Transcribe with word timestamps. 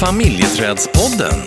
Familjeträdspodden. 0.00 1.40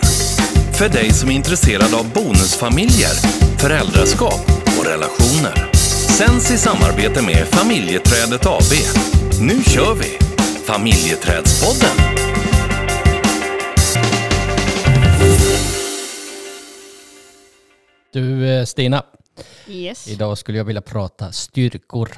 För 0.78 0.88
dig 0.88 1.10
som 1.12 1.30
är 1.30 1.34
intresserad 1.34 1.94
av 1.94 2.12
bonusfamiljer, 2.12 3.10
föräldraskap 3.58 4.40
och 4.78 4.86
relationer. 4.86 5.70
Sänds 6.18 6.50
i 6.50 6.58
samarbete 6.58 7.22
med 7.22 7.46
Familjeträdet 7.48 8.46
AB. 8.46 8.72
Nu 9.40 9.62
kör 9.64 9.94
vi! 9.94 10.18
Familjeträdspodden. 10.66 11.96
Du 18.12 18.48
eh, 18.58 18.64
Stina, 18.64 19.02
Yes. 19.68 20.08
idag 20.08 20.38
skulle 20.38 20.58
jag 20.58 20.64
vilja 20.64 20.82
prata 20.82 21.32
styrkor. 21.32 22.10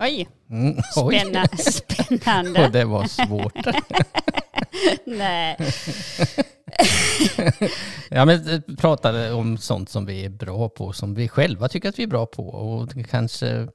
Oj, 0.00 0.28
Mm, 0.50 0.76
oj. 0.96 1.18
spänna, 1.18 1.42
Och 1.52 1.58
spännande. 1.60 2.68
det 2.68 2.84
var 2.84 3.06
svårt. 3.06 3.52
Nej. 5.04 5.56
Ja, 8.10 8.24
men 8.24 8.48
eh, 8.48 8.60
prata 8.78 9.34
om 9.34 9.58
sånt 9.58 9.88
som 9.88 10.06
vi 10.06 10.24
är 10.24 10.28
bra 10.28 10.68
på, 10.68 10.92
som 10.92 11.14
vi 11.14 11.28
själva 11.28 11.68
tycker 11.68 11.88
att 11.88 11.98
vi 11.98 12.02
är 12.02 12.06
bra 12.06 12.26
på 12.26 12.48
och 12.48 12.90
kanske 13.10 13.68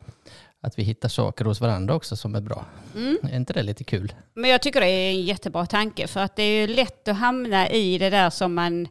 att 0.61 0.79
vi 0.79 0.83
hittar 0.83 1.09
saker 1.09 1.45
hos 1.45 1.61
varandra 1.61 1.95
också 1.95 2.16
som 2.16 2.35
är 2.35 2.41
bra. 2.41 2.66
Mm. 2.95 3.17
Är 3.23 3.35
inte 3.35 3.53
det 3.53 3.63
lite 3.63 3.83
kul? 3.83 4.13
Men 4.33 4.49
jag 4.49 4.61
tycker 4.61 4.81
det 4.81 4.88
är 4.88 5.11
en 5.11 5.21
jättebra 5.21 5.66
tanke 5.66 6.07
för 6.07 6.19
att 6.19 6.35
det 6.35 6.43
är 6.43 6.61
ju 6.61 6.75
lätt 6.75 7.07
att 7.07 7.17
hamna 7.17 7.69
i 7.69 7.97
det 7.97 8.09
där 8.09 8.30
som 8.30 8.53
man 8.53 8.88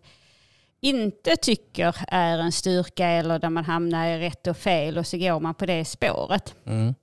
inte 0.81 1.37
tycker 1.37 1.97
är 2.09 2.39
en 2.39 2.53
styrka 2.53 3.07
eller 3.07 3.39
där 3.39 3.51
man 3.51 3.65
hamnar 3.65 4.07
i 4.07 4.19
rätt 4.19 4.47
och 4.47 4.57
fel 4.57 4.99
och 4.99 5.07
så 5.07 5.19
går 5.19 5.41
man 5.41 5.55
på 5.55 5.67
det 5.67 5.85
spåret. 5.85 6.55
Mm. 6.67 6.95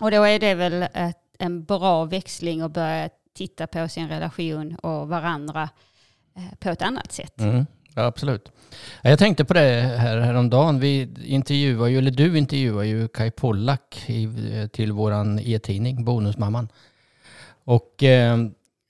Och 0.00 0.10
då 0.10 0.22
är 0.22 0.38
det 0.38 0.54
väl 0.54 0.86
en 1.38 1.64
bra 1.64 2.04
växling 2.04 2.60
att 2.60 2.72
börja 2.72 3.08
titta 3.34 3.66
på 3.66 3.88
sin 3.88 4.08
relation 4.08 4.74
och 4.74 5.08
varandra 5.08 5.68
eh, 6.36 6.58
på 6.58 6.68
ett 6.68 6.82
annat 6.82 7.12
sätt. 7.12 7.40
Mm. 7.40 7.66
Ja, 7.94 8.02
absolut. 8.02 8.52
Jag 9.02 9.18
tänkte 9.18 9.44
på 9.44 9.54
det 9.54 9.80
här 9.98 10.20
häromdagen. 10.20 10.80
Vi 10.80 11.08
intervjuar 11.24 11.86
ju, 11.86 11.98
eller 11.98 12.10
du 12.10 12.38
intervjuar 12.38 12.82
ju 12.82 13.08
Kai 13.08 13.30
Pollak 13.30 14.04
i, 14.06 14.24
eh, 14.52 14.66
till 14.66 14.92
våran 14.92 15.38
e-tidning, 15.38 16.04
Bonusmamman. 16.04 16.68
Och 17.64 18.02
eh, 18.02 18.38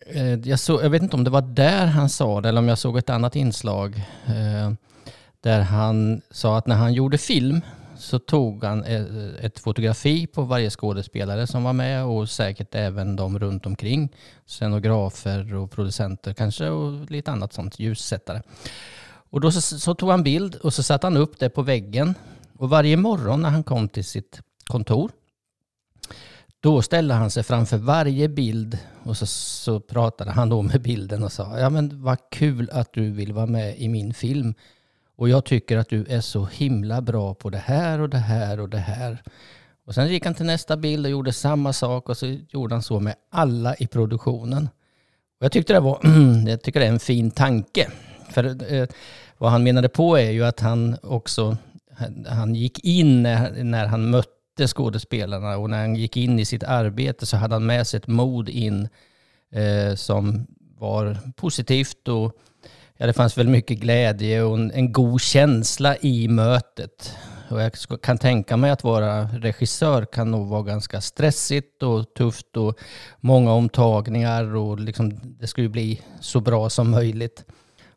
eh, 0.06 0.34
jag, 0.44 0.58
så, 0.58 0.80
jag 0.82 0.90
vet 0.90 1.02
inte 1.02 1.16
om 1.16 1.24
det 1.24 1.30
var 1.30 1.42
där 1.42 1.86
han 1.86 2.08
sa 2.08 2.40
det 2.40 2.48
eller 2.48 2.58
om 2.58 2.68
jag 2.68 2.78
såg 2.78 2.98
ett 2.98 3.10
annat 3.10 3.36
inslag. 3.36 3.96
Eh, 4.26 4.72
där 5.40 5.60
han 5.60 6.22
sa 6.30 6.58
att 6.58 6.66
när 6.66 6.76
han 6.76 6.92
gjorde 6.92 7.18
film 7.18 7.60
så 8.02 8.18
tog 8.18 8.64
han 8.64 8.84
eh, 8.84 9.04
ett 9.40 9.58
fotografi 9.58 10.26
på 10.26 10.42
varje 10.42 10.70
skådespelare 10.70 11.46
som 11.46 11.64
var 11.64 11.72
med 11.72 12.04
och 12.04 12.30
säkert 12.30 12.74
även 12.74 13.16
de 13.16 13.38
runt 13.38 13.66
omkring. 13.66 14.12
Scenografer 14.46 15.54
och 15.54 15.70
producenter 15.70 16.34
kanske 16.34 16.68
och 16.68 17.10
lite 17.10 17.30
annat 17.30 17.52
sånt, 17.52 17.78
ljussättare. 17.78 18.42
Och 19.30 19.40
då 19.40 19.52
så, 19.52 19.60
så 19.60 19.94
tog 19.94 20.10
han 20.10 20.22
bild 20.22 20.54
och 20.54 20.74
så 20.74 20.82
satte 20.82 21.06
han 21.06 21.16
upp 21.16 21.38
det 21.38 21.50
på 21.50 21.62
väggen. 21.62 22.14
Och 22.58 22.70
varje 22.70 22.96
morgon 22.96 23.42
när 23.42 23.50
han 23.50 23.62
kom 23.62 23.88
till 23.88 24.04
sitt 24.04 24.40
kontor 24.66 25.10
då 26.62 26.82
ställde 26.82 27.14
han 27.14 27.30
sig 27.30 27.42
framför 27.42 27.76
varje 27.76 28.28
bild 28.28 28.78
och 29.02 29.16
så, 29.16 29.26
så 29.26 29.80
pratade 29.80 30.30
han 30.30 30.48
då 30.48 30.62
med 30.62 30.82
bilden 30.82 31.22
och 31.22 31.32
sa 31.32 31.58
ja 31.58 31.70
men 31.70 32.02
vad 32.02 32.18
kul 32.30 32.70
att 32.72 32.92
du 32.92 33.10
vill 33.10 33.32
vara 33.32 33.46
med 33.46 33.78
i 33.78 33.88
min 33.88 34.14
film. 34.14 34.54
Och 35.16 35.28
jag 35.28 35.44
tycker 35.44 35.76
att 35.78 35.88
du 35.88 36.04
är 36.08 36.20
så 36.20 36.44
himla 36.46 37.00
bra 37.00 37.34
på 37.34 37.50
det 37.50 37.58
här 37.58 38.00
och 38.00 38.08
det 38.08 38.18
här 38.18 38.60
och 38.60 38.68
det 38.68 38.78
här. 38.78 39.22
Och 39.86 39.94
sen 39.94 40.08
gick 40.08 40.24
han 40.24 40.34
till 40.34 40.46
nästa 40.46 40.76
bild 40.76 41.06
och 41.06 41.12
gjorde 41.12 41.32
samma 41.32 41.72
sak 41.72 42.08
och 42.08 42.16
så 42.16 42.26
gjorde 42.48 42.74
han 42.74 42.82
så 42.82 43.00
med 43.00 43.14
alla 43.30 43.74
i 43.74 43.86
produktionen. 43.86 44.68
Och 45.40 45.44
jag 45.44 45.52
tyckte 45.52 45.72
det 45.72 45.80
var 45.80 46.00
jag 46.48 46.62
tycker 46.62 46.80
det 46.80 46.86
är 46.86 46.90
en 46.92 47.00
fin 47.00 47.30
tanke. 47.30 47.90
För 48.30 48.72
eh, 48.74 48.86
vad 49.38 49.50
han 49.50 49.62
menade 49.62 49.88
på 49.88 50.16
är 50.18 50.30
ju 50.30 50.44
att 50.44 50.60
han 50.60 50.96
också 51.02 51.56
han- 51.96 52.26
han 52.28 52.54
gick 52.54 52.84
in 52.84 53.22
när, 53.22 53.64
när 53.64 53.86
han 53.86 54.10
mötte 54.10 54.68
skådespelarna 54.68 55.56
och 55.56 55.70
när 55.70 55.80
han 55.80 55.96
gick 55.96 56.16
in 56.16 56.38
i 56.38 56.44
sitt 56.44 56.62
arbete 56.64 57.26
så 57.26 57.36
hade 57.36 57.54
han 57.54 57.66
med 57.66 57.86
sig 57.86 57.98
ett 57.98 58.06
mod 58.06 58.48
in 58.48 58.88
eh, 59.52 59.94
som 59.94 60.46
var 60.78 61.18
positivt 61.36 62.08
och 62.08 62.32
ja, 63.02 63.06
det 63.06 63.12
fanns 63.12 63.38
väl 63.38 63.48
mycket 63.48 63.78
glädje 63.78 64.42
och 64.42 64.56
en, 64.56 64.70
en 64.70 64.92
god 64.92 65.20
känsla 65.20 65.96
i 65.96 66.28
mötet. 66.28 67.16
Och 67.50 67.62
jag 67.62 67.72
kan 68.02 68.18
tänka 68.18 68.56
mig 68.56 68.70
att 68.70 68.84
vara 68.84 69.22
regissör 69.24 70.04
kan 70.04 70.30
nog 70.30 70.48
vara 70.48 70.62
ganska 70.62 71.00
stressigt 71.00 71.82
och 71.82 72.14
tufft 72.14 72.56
och 72.56 72.78
många 73.20 73.52
omtagningar 73.52 74.56
och 74.56 74.80
liksom, 74.80 75.20
det 75.40 75.46
ska 75.46 75.62
ju 75.62 75.68
bli 75.68 76.00
så 76.20 76.40
bra 76.40 76.70
som 76.70 76.90
möjligt. 76.90 77.44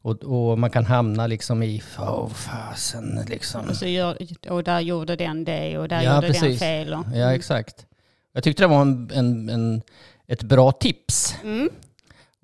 Och, 0.02 0.24
och 0.24 0.60
man 0.60 0.70
kan 0.70 0.86
hamna 0.86 1.28
liksom 1.28 1.64
i, 1.64 1.84
åh 2.00 2.30
fasen 2.30 3.26
liksom. 3.28 3.70
Och, 3.70 3.76
så 3.76 3.86
gör, 3.86 4.18
och 4.50 4.64
där 4.64 4.80
gjorde 4.80 5.16
den 5.16 5.44
det 5.44 5.78
och 5.78 5.88
där 5.88 6.02
Ja, 6.02 6.16
gjorde 6.16 6.28
den 6.28 6.34
precis. 6.42 6.60
fel. 6.60 6.94
Och, 6.94 7.06
Ja, 7.14 7.34
exakt. 7.34 7.86
Jag 8.34 8.44
tyckte 8.44 8.64
det 8.64 8.68
var 8.68 8.82
en, 8.82 9.12
en, 9.14 9.50
en, 9.50 9.82
ett 10.28 10.44
bra 10.44 10.72
tips. 10.72 11.36
Mm. 11.44 11.70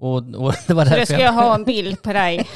Och, 0.01 0.17
och 0.17 0.53
det 0.67 0.73
var 0.73 0.85
Så 0.85 0.89
därför 0.89 1.05
ska 1.05 1.19
jag 1.19 1.33
ha 1.33 1.55
en 1.55 1.63
bild 1.63 2.01
på 2.01 2.13
dig. 2.13 2.47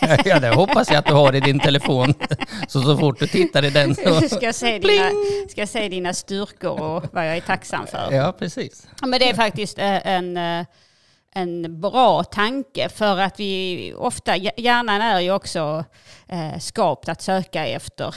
ja, 0.24 0.40
det 0.40 0.54
hoppas 0.54 0.90
jag 0.90 0.98
att 0.98 1.06
du 1.06 1.12
har 1.12 1.34
i 1.34 1.40
din 1.40 1.60
telefon. 1.60 2.14
Så 2.68 2.82
så 2.82 2.96
fort 2.96 3.18
du 3.18 3.26
tittar 3.26 3.64
i 3.64 3.70
den 3.70 3.94
så... 3.94 4.20
ska, 4.20 4.46
jag 4.46 4.54
se 4.54 4.78
dina, 4.78 5.10
ska 5.48 5.60
jag 5.60 5.68
se 5.68 5.88
dina 5.88 6.14
styrkor 6.14 6.80
och 6.80 7.04
vad 7.12 7.28
jag 7.28 7.36
är 7.36 7.40
tacksam 7.40 7.86
för. 7.86 8.12
Ja, 8.12 8.32
precis. 8.38 8.88
Ja, 9.00 9.06
Men 9.06 9.20
det 9.20 9.30
är 9.30 9.34
faktiskt 9.34 9.78
eh, 9.78 10.06
en, 10.06 10.36
eh, 10.36 10.66
en 11.34 11.80
bra 11.80 12.24
tanke 12.24 12.88
för 12.88 13.18
att 13.18 13.40
vi 13.40 13.94
ofta, 13.96 14.36
hjärnan 14.36 15.00
är 15.00 15.20
ju 15.20 15.32
också 15.32 15.84
eh, 16.28 16.58
skapt 16.58 17.08
att 17.08 17.22
söka 17.22 17.66
efter 17.66 18.14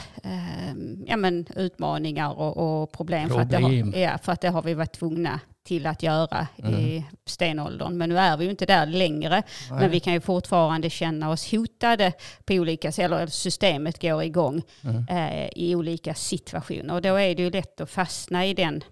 ja, 1.06 1.16
men 1.16 1.46
utmaningar 1.56 2.38
och, 2.38 2.82
och 2.82 2.92
problem. 2.92 3.28
För 3.28 3.40
att, 3.40 3.50
Problem. 3.50 3.92
har, 3.92 4.00
ja, 4.00 4.18
för 4.22 4.32
att 4.32 4.40
det 4.40 4.48
har 4.48 4.62
vi 4.62 4.74
varit 4.74 4.92
tvungna 4.92 5.40
till 5.68 5.86
att 5.86 6.02
göra 6.02 6.46
Mm. 6.58 6.74
i 6.74 7.04
stenåldern. 7.26 7.96
Men 7.98 8.08
nu 8.08 8.18
är 8.18 8.36
vi 8.36 8.44
ju 8.44 8.50
inte 8.50 8.66
där 8.66 8.86
längre. 8.86 9.42
Men 9.70 9.90
vi 9.90 10.00
kan 10.00 10.12
ju 10.12 10.20
fortfarande 10.20 10.90
känna 10.90 11.30
oss 11.30 11.50
hotade 11.52 12.12
på 12.44 12.54
olika 12.54 12.92
sätt, 12.92 13.04
eller 13.04 13.26
systemet 13.26 14.02
går 14.02 14.22
igång 14.22 14.62
Mm. 14.84 15.06
eh, 15.08 15.48
i 15.56 15.74
olika 15.74 16.14
situationer. 16.14 16.94
Och 16.94 17.02
då 17.02 17.14
är 17.16 17.34
det 17.34 17.42
ju 17.42 17.50
lätt 17.50 17.80
att 17.80 17.90
fastna 17.90 18.46
i 18.46 18.54
den 18.54 18.84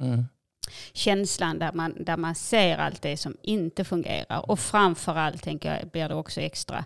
Mm. 0.00 0.24
känslan 0.92 1.58
där 1.58 1.72
man, 1.72 2.04
där 2.04 2.16
man 2.16 2.34
ser 2.34 2.78
allt 2.78 3.02
det 3.02 3.16
som 3.16 3.36
inte 3.42 3.84
fungerar. 3.84 4.50
Och 4.50 4.58
framförallt 4.58 5.42
tänker 5.42 5.74
jag 5.80 5.88
blir 5.90 6.08
det 6.08 6.14
också 6.14 6.40
extra 6.40 6.84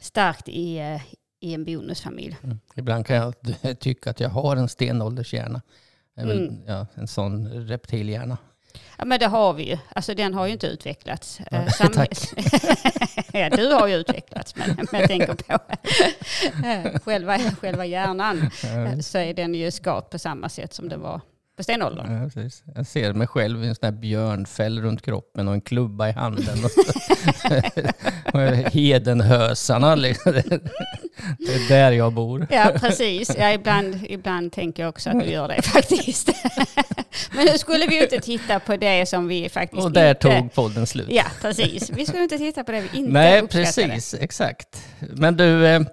starkt 0.00 0.48
i, 0.48 0.78
eh, 0.78 1.00
i 1.40 1.54
en 1.54 1.64
bonusfamilj. 1.64 2.36
Mm. 2.44 2.58
Ibland 2.76 3.06
kan 3.06 3.16
jag 3.16 3.34
tycka 3.80 4.10
att 4.10 4.20
jag 4.20 4.28
har 4.28 4.56
en 4.56 4.68
stenåldershjärna. 4.68 5.62
Det 6.18 6.22
är 6.22 6.26
väl, 6.26 6.38
Mm. 6.48 6.60
ja, 6.66 6.86
en 6.94 7.08
sån 7.08 7.48
reptilhjärna. 7.68 8.38
Ja 8.98 9.04
men 9.04 9.18
det 9.20 9.26
har 9.26 9.52
vi 9.52 9.70
ju. 9.70 9.78
Alltså 9.94 10.14
den 10.14 10.34
har 10.34 10.46
ju 10.46 10.52
inte 10.52 10.66
utvecklats. 10.66 11.40
Ja, 11.50 11.56
Eh, 11.58 11.66
samhälls- 11.80 12.34
ja 13.32 13.50
du 13.50 13.72
har 13.72 13.86
ju 13.88 13.94
utvecklats 13.94 14.56
men, 14.56 14.76
men 14.92 15.00
jag 15.00 15.08
tänker 15.08 15.34
på 15.34 15.52
eh, 16.66 17.00
själva, 17.00 17.38
själva 17.38 17.86
hjärnan. 17.86 18.50
eh, 18.64 18.98
Så 18.98 19.18
är 19.18 19.34
den 19.34 19.54
ju 19.54 19.70
skapt 19.70 20.10
på 20.10 20.18
samma 20.18 20.48
sätt 20.48 20.74
som 20.74 20.88
den 20.88 21.00
var 21.00 21.20
på 21.58 21.62
stenåldern. 21.64 22.22
Ja, 22.22 22.30
precis. 22.30 22.62
Jag 22.74 22.86
ser 22.86 23.12
mig 23.12 23.26
själv 23.26 23.64
i 23.64 23.68
en 23.68 23.74
sån 23.74 23.84
här 23.84 23.92
björnfäll 24.00 24.80
runt 24.82 25.02
kroppen 25.02 25.48
och 25.48 25.54
en 25.54 25.60
klubba 25.60 26.08
i 26.08 26.12
handen. 26.12 26.58
Och 26.64 28.40
Hedenhösarna, 28.72 29.94
liksom. 29.94 30.32
det 31.38 31.54
är 31.54 31.68
där 31.68 31.92
jag 31.92 32.12
bor. 32.12 32.46
Ja, 32.50 32.72
precis. 32.80 33.36
Ja, 33.38 33.52
ibland, 33.52 33.98
ibland 34.08 34.52
tänker 34.52 34.82
jag 34.82 34.90
också 34.90 35.10
att 35.10 35.20
du 35.20 35.26
gör 35.26 35.48
det 35.48 35.62
faktiskt. 35.72 36.30
Men 37.32 37.46
nu 37.46 37.58
skulle 37.58 37.86
vi 37.86 38.02
inte 38.02 38.20
titta 38.20 38.60
på 38.60 38.76
det 38.76 39.08
som 39.08 39.28
vi 39.28 39.48
faktiskt 39.48 39.82
Och 39.84 39.92
där 39.92 40.08
inte... 40.10 40.40
tog 40.40 40.52
podden 40.54 40.86
slut. 40.86 41.06
Ja, 41.10 41.24
precis. 41.40 41.90
Vi 41.90 42.06
skulle 42.06 42.22
inte 42.22 42.38
titta 42.38 42.64
på 42.64 42.72
det 42.72 42.80
vi 42.80 42.98
inte 42.98 43.12
Nej, 43.12 43.40
uppskattade. 43.42 43.88
precis. 43.88 44.14
Exakt. 44.20 44.82
Men 44.98 45.36
du, 45.36 45.84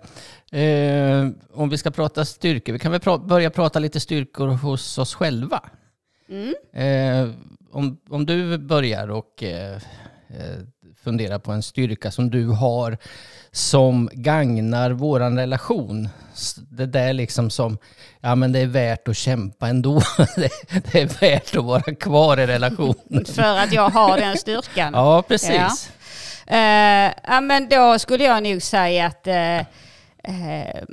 eh, 0.56 1.28
om 1.54 1.70
vi 1.70 1.78
ska 1.78 1.92
prata 1.92 2.26
styrkor, 2.26 2.74
vi 2.74 2.80
kan 2.80 2.92
väl 2.92 3.02
pra- 3.02 3.28
börja 3.28 3.50
prata 3.50 3.80
lite 3.80 4.00
styrkor 4.00 4.48
hos 4.48 4.98
oss 4.98 5.16
själva. 5.16 5.62
Mm. 6.30 6.56
Eh, 6.74 7.36
om, 7.72 7.98
om 8.10 8.26
du 8.26 8.58
börjar 8.58 9.08
och 9.12 9.44
eh, 9.44 9.76
eh, 10.30 10.60
funderar 11.04 11.40
på 11.40 11.52
en 11.52 11.64
styrka 11.64 12.12
som 12.12 12.30
du 12.30 12.48
har 12.48 12.98
som 13.52 14.10
gagnar 14.14 14.92
våran 14.92 15.38
relation. 15.40 16.10
Det 16.70 16.86
där 16.86 17.14
liksom 17.14 17.50
som, 17.50 17.78
ja 18.22 18.36
men 18.36 18.52
det 18.52 18.60
är 18.60 18.68
värt 18.68 19.08
att 19.08 19.18
kämpa 19.18 19.68
ändå. 19.68 20.02
det, 20.36 20.50
det 20.92 21.02
är 21.02 21.22
värt 21.22 21.56
att 21.56 21.64
vara 21.64 21.96
kvar 21.96 22.40
i 22.40 22.48
relationen. 22.48 23.26
För 23.34 23.58
att 23.58 23.74
jag 23.74 23.90
har 23.90 24.18
den 24.18 24.38
styrkan. 24.38 24.94
Ja, 24.94 25.24
precis. 25.28 25.92
Eh, 26.48 27.12
ja, 27.24 27.42
men 27.42 27.70
då 27.70 28.00
skulle 28.00 28.24
jag 28.24 28.44
nog 28.44 28.62
säga 28.62 29.06
att 29.06 29.28
eh, 29.28 29.66
eh, 30.28 30.84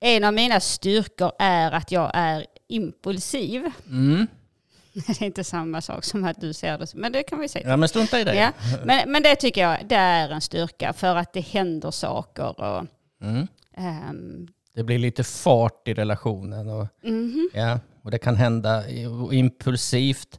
en 0.00 0.24
av 0.24 0.34
mina 0.34 0.60
styrkor 0.60 1.32
är 1.38 1.72
att 1.72 1.92
jag 1.92 2.10
är 2.14 2.46
impulsiv. 2.68 3.70
Mm. 3.86 4.26
det 4.92 5.20
är 5.22 5.26
inte 5.26 5.44
samma 5.44 5.80
sak 5.80 6.04
som 6.04 6.24
att 6.24 6.40
du 6.40 6.52
ser 6.52 6.78
det. 6.78 6.94
Men 6.94 7.12
det 7.12 7.22
kan 7.22 7.40
vi 7.40 7.48
säga. 7.48 7.68
Ja, 7.68 7.76
men 7.76 7.88
strunta 7.88 8.20
i 8.20 8.24
det. 8.24 8.34
Ja, 8.34 8.52
men, 8.84 9.10
men 9.12 9.22
det 9.22 9.36
tycker 9.36 9.60
jag 9.60 9.78
det 9.88 9.94
är 9.94 10.28
en 10.28 10.40
styrka 10.40 10.92
för 10.92 11.16
att 11.16 11.32
det 11.32 11.40
händer 11.40 11.90
saker. 11.90 12.60
Och, 12.60 12.86
Mm. 13.22 13.46
ehm, 13.76 14.48
Det 14.74 14.82
blir 14.82 14.98
lite 14.98 15.24
fart 15.24 15.88
i 15.88 15.94
relationen. 15.94 16.68
Och, 16.68 16.86
mhm. 17.02 17.50
ja, 17.54 17.80
och 18.02 18.10
det 18.10 18.18
kan 18.18 18.36
hända 18.36 18.82
impulsivt. 19.32 20.38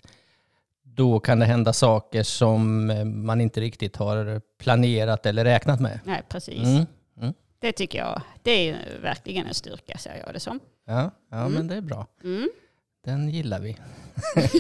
Då 0.84 1.20
kan 1.20 1.40
det 1.40 1.46
hända 1.46 1.74
saker 1.74 2.24
som 2.24 2.90
eh, 2.90 3.06
man 3.06 3.42
inte 3.42 3.62
riktigt 3.62 3.96
har 3.96 4.42
planerat 4.60 5.26
eller 5.26 5.44
räknat 5.44 5.80
med. 5.80 6.00
Nej, 6.04 6.22
precis. 6.30 6.64
Mm. 6.64 7.34
Det 7.66 7.72
tycker 7.72 7.98
jag. 8.00 8.22
Det 8.44 8.70
är 8.70 8.78
verkligen 9.02 9.48
en 9.48 9.54
styrka, 9.54 9.98
ser 9.98 10.24
jag 10.26 10.34
det 10.34 10.40
som. 10.40 10.60
Ja, 10.88 11.12
ja 11.32 11.38
Mm. 11.38 11.52
men 11.54 11.68
det 11.68 11.76
är 11.76 11.82
bra. 11.82 12.08
Mm. 12.24 12.50
Den 13.06 13.30
gillar 13.30 13.60
vi. 13.60 13.78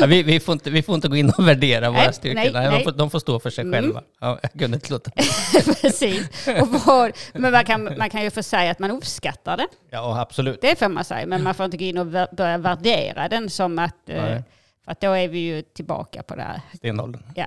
ja, 0.00 0.06
vi, 0.06 0.22
vi, 0.22 0.40
får 0.40 0.52
inte, 0.52 0.70
vi 0.70 0.82
får 0.82 0.94
inte 0.94 1.08
gå 1.08 1.16
in 1.16 1.30
och 1.38 1.48
värdera 1.48 1.90
våra 1.90 2.02
Nej, 2.02 2.12
styrkor. 2.14 2.34
nej, 2.52 2.70
Nej, 2.70 2.84
får, 2.84 2.92
de 2.92 3.10
får 3.10 3.18
stå 3.18 3.40
för 3.40 3.50
sig 3.50 3.62
Mm. 3.64 3.82
själva. 3.82 4.02
Ja, 4.20 4.38
jag 4.42 4.52
kunde 4.52 4.74
inte 4.76 4.92
låta 4.92 5.10
Precis. 5.80 6.28
Och 6.60 6.68
vad, 6.68 7.12
men 7.34 7.52
man 7.52 7.64
kan, 7.64 7.94
man 7.98 8.10
kan 8.10 8.22
ju 8.22 8.30
få 8.30 8.42
säga 8.42 8.70
att 8.70 8.78
man 8.78 8.90
uppskattar 8.90 9.56
det. 9.56 9.66
Ja, 9.90 10.20
absolut. 10.20 10.60
Det 10.60 10.78
får 10.78 10.88
man 10.88 11.04
säga. 11.04 11.26
Men 11.26 11.42
man 11.42 11.54
får 11.54 11.64
inte 11.64 11.76
gå 11.76 11.84
in 11.84 11.98
och 11.98 12.06
börja 12.36 12.58
värdera 12.58 13.28
den 13.28 13.50
som 13.50 13.78
att... 13.78 14.08
eh, 14.08 14.22
Nej. 14.22 14.42
Att 14.88 15.00
då 15.00 15.12
är 15.12 15.28
vi 15.28 15.38
ju 15.38 15.62
tillbaka 15.62 16.22
på 16.22 16.36
det 16.36 16.42
här. 16.42 16.60
Stenåldern. 16.76 17.22
Ja, 17.34 17.46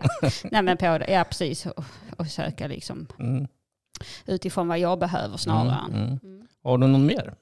Nej, 0.52 0.62
men 0.62 0.78
på 0.78 0.98
det. 0.98 1.12
ja 1.12 1.24
precis. 1.24 1.66
Och, 1.66 1.84
och 2.18 2.28
söka 2.28 2.68
liksom 2.68 3.08
Mm. 3.20 3.48
utifrån 4.26 4.68
vad 4.68 4.80
jag 4.80 5.00
behöver 5.00 5.38
snarare. 5.38 5.86
Mm, 5.94 6.20
mm. 6.24 6.48
Har 6.64 6.78
du 6.78 6.88
någon 6.88 7.06
mer? 7.06 7.34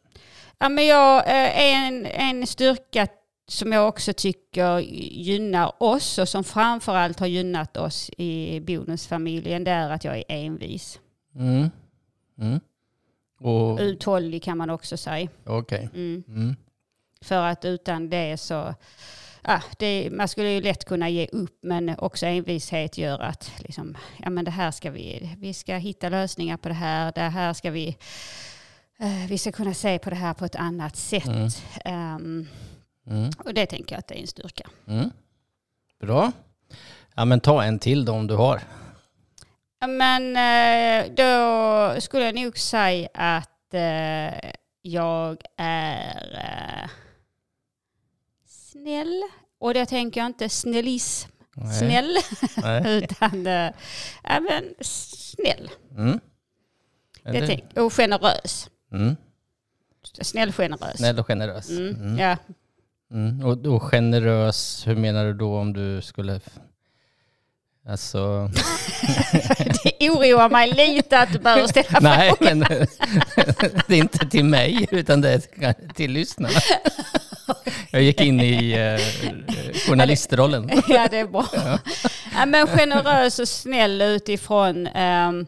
Ja, 0.60 0.70
men 0.70 0.86
jag, 0.88 1.18
eh, 1.18 1.74
en, 1.76 2.06
en 2.06 2.48
styrka 2.48 3.08
som 3.48 3.72
jag 3.72 3.88
också 3.88 4.14
tycker 4.14 4.80
gynnar 4.80 5.84
oss 5.84 6.18
och 6.18 6.30
som 6.30 6.44
framförallt 6.44 7.20
har 7.20 7.28
gynnat 7.28 7.78
oss 7.78 8.10
i 8.18 8.60
bonusfamiljen 8.60 9.64
det 9.64 9.72
är 9.72 9.90
att 9.90 10.04
jag 10.04 10.18
är 10.18 10.24
envis. 10.28 11.00
Mm. 11.36 11.70
Mm. 12.42 12.60
Och, 13.40 13.80
Uthållig 13.80 14.44
kan 14.44 14.58
man 14.58 14.70
också 14.70 14.98
säga. 14.98 15.30
Okej. 15.46 15.90
Mm. 15.94 16.24
Mm. 16.28 16.56
För 17.22 17.44
att 17.44 17.66
utan 17.66 18.10
det 18.10 18.38
så... 18.38 18.74
Ja, 19.44 19.62
det, 19.78 20.10
man 20.12 20.28
skulle 20.28 20.50
ju 20.52 20.62
lätt 20.62 20.86
kunna 20.86 21.10
ge 21.10 21.28
upp 21.32 21.60
men 21.62 21.96
också 22.00 22.26
envishet 22.26 22.98
gör 22.98 23.20
att 23.20 23.52
liksom, 23.58 23.98
ja, 24.18 24.30
men 24.30 24.46
det 24.46 24.52
här 24.52 24.72
ska 24.72 24.92
vi, 24.92 25.36
vi 25.38 25.54
ska 25.54 25.76
hitta 25.76 26.10
lösningar 26.10 26.58
på 26.58 26.70
det 26.70 26.76
här. 26.76 27.12
Det 27.16 27.22
här 27.22 27.54
ska 27.54 27.72
vi, 27.72 27.88
eh, 29.00 29.28
vi 29.30 29.38
ska 29.38 29.52
kunna 29.52 29.74
se 29.74 30.00
på 30.00 30.10
det 30.10 30.16
här 30.16 30.34
på 30.34 30.46
ett 30.46 30.56
annat 30.56 30.96
sätt. 30.96 31.26
Mm. 31.28 31.50
Ehm, 31.86 32.48
Mm. 33.08 33.30
och 33.46 33.54
det 33.54 33.66
tänker 33.66 33.96
jag 33.96 34.00
att 34.00 34.08
det 34.08 34.16
är 34.18 34.22
en 34.22 34.28
styrka. 34.28 34.70
Mm. 34.88 35.10
Bra. 36.02 36.32
Ja, 37.16 37.26
men 37.26 37.40
ta 37.40 37.64
en 37.64 37.80
till 37.80 38.06
då 38.06 38.14
om 38.14 38.28
du 38.28 38.36
har. 38.36 38.62
Ja, 39.80 39.88
Men 39.88 40.36
eh, 40.38 41.12
då 41.14 42.02
skulle 42.02 42.26
jag 42.26 42.36
nog 42.36 42.58
säga 42.58 43.10
att 43.14 43.74
eh, 43.74 44.52
jag 44.82 45.38
är 45.58 46.34
eh, 46.34 46.90
snäll. 48.90 49.22
Och 49.60 49.74
det 49.74 49.86
tänker 49.86 50.22
jag 50.22 50.26
inte 50.26 50.50
snällism, 50.50 51.30
Nej. 51.56 51.80
snäll, 51.80 52.18
Nej. 52.58 52.98
utan 53.04 53.48
eh, 53.48 53.72
ja, 54.24 54.40
men 54.40 54.64
snäll. 54.82 55.70
Mm. 55.98 56.20
Det 57.24 57.48
tänk, 57.48 57.78
och 57.78 57.94
generös. 57.94 58.70
Mm. 58.94 59.16
Snäll, 60.22 60.52
generös. 60.54 60.98
Snäll 60.98 61.20
och 61.20 61.28
generös. 61.28 61.70
Mm, 61.70 61.96
Mm. 61.96 62.18
Ja. 62.18 62.38
Mm. 63.12 63.46
Och, 63.46 63.66
och 63.66 63.84
generös, 63.84 64.88
hur 64.88 64.96
menar 64.96 65.26
du 65.26 65.34
då 65.34 65.58
om 65.58 65.74
du 65.74 66.02
skulle... 66.02 66.40
Alltså... 67.88 68.50
Det 70.00 70.10
oroar 70.10 70.50
mig 70.50 70.72
lite 70.74 71.20
att 71.20 71.34
du 71.34 71.40
behöver 71.40 71.68
ställa 71.68 72.00
Nej, 72.02 72.34
frågan. 72.38 72.60
men 72.60 72.88
det 73.88 73.94
är 73.96 73.98
inte 73.98 74.30
till 74.30 74.46
mig 74.46 74.88
utan 74.92 75.22
det 75.22 75.30
är 75.32 75.94
till 75.94 76.12
lyssnarna. 76.12 76.60
Jag 77.92 78.02
gick 78.02 78.22
in 78.22 78.40
i 78.40 78.72
eh, 78.72 79.74
journalistrollen. 79.88 80.70
Ja, 80.88 81.08
det 81.12 81.18
är 81.20 81.28
bra. 81.28 81.46
Ja. 82.34 82.46
men 82.46 82.68
generös 82.68 83.40
och 83.40 83.48
snäll 83.50 84.02
utifrån... 84.02 84.88
ehm, 84.88 85.48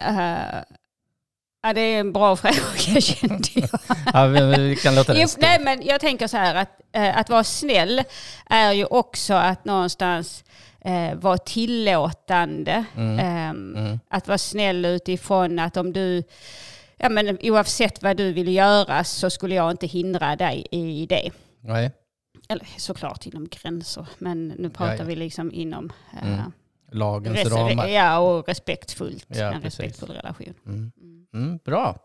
eh, 0.00 0.16
ja, 1.62 1.72
det 1.74 1.80
är 1.80 2.00
en 2.00 2.12
bra 2.12 2.36
fråga 2.42 3.00
kände 3.00 3.48
jag. 3.54 3.68
Ja, 4.12 4.26
vi, 4.26 4.76
kan 4.76 4.94
låta 4.94 5.26
stå. 5.28 5.40
nej, 5.40 5.58
men 5.60 5.82
jag 5.86 6.00
tänker 6.00 6.26
så 6.26 6.36
här 6.36 6.54
att, 6.54 6.80
eh, 6.92 7.18
att 7.18 7.30
vara 7.30 7.44
snäll 7.44 8.02
är 8.50 8.72
ju 8.72 8.84
också 8.84 9.34
att 9.34 9.64
någonstans 9.64 10.44
eh, 10.84 11.14
vara 11.14 11.38
tillåtande. 11.38 12.84
Mm. 12.96 13.18
Ehm, 13.18 13.74
Mm. 13.76 14.00
Att 14.10 14.28
vara 14.28 14.38
snäll 14.38 14.84
utifrån 14.84 15.58
att 15.58 15.76
om 15.76 15.92
du, 15.92 16.22
ja 17.02 17.08
men 17.08 17.38
oavsett 17.42 18.02
vad 18.02 18.16
du 18.16 18.32
vill 18.32 18.48
göra 18.54 19.04
så 19.04 19.30
skulle 19.30 19.54
jag 19.54 19.70
inte 19.70 19.86
hindra 19.86 20.36
dig 20.36 20.66
i 20.70 21.06
det. 21.06 21.30
Nej. 21.60 21.90
Eller 22.48 22.66
såklart 22.76 23.26
inom 23.26 23.48
gränser, 23.48 24.06
men 24.18 24.48
nu 24.48 24.70
pratar 24.70 24.92
Ja, 24.92 24.98
ja. 24.98 25.04
vi 25.04 25.16
liksom 25.16 25.52
inom 25.52 25.92
eh, 26.22 26.28
Mm. 26.32 26.52
Lagens 26.94 27.36
res- 27.38 27.50
ramar. 27.52 27.86
Ja, 27.88 28.18
och 28.18 28.48
respektfullt. 28.48 29.26
Ja, 29.28 29.52
en 29.52 29.62
precis. 29.62 29.80
respektfull 29.80 30.16
relation. 30.16 30.54
Mm. 30.66 30.92
Mm, 31.34 31.58
bra. 31.64 31.96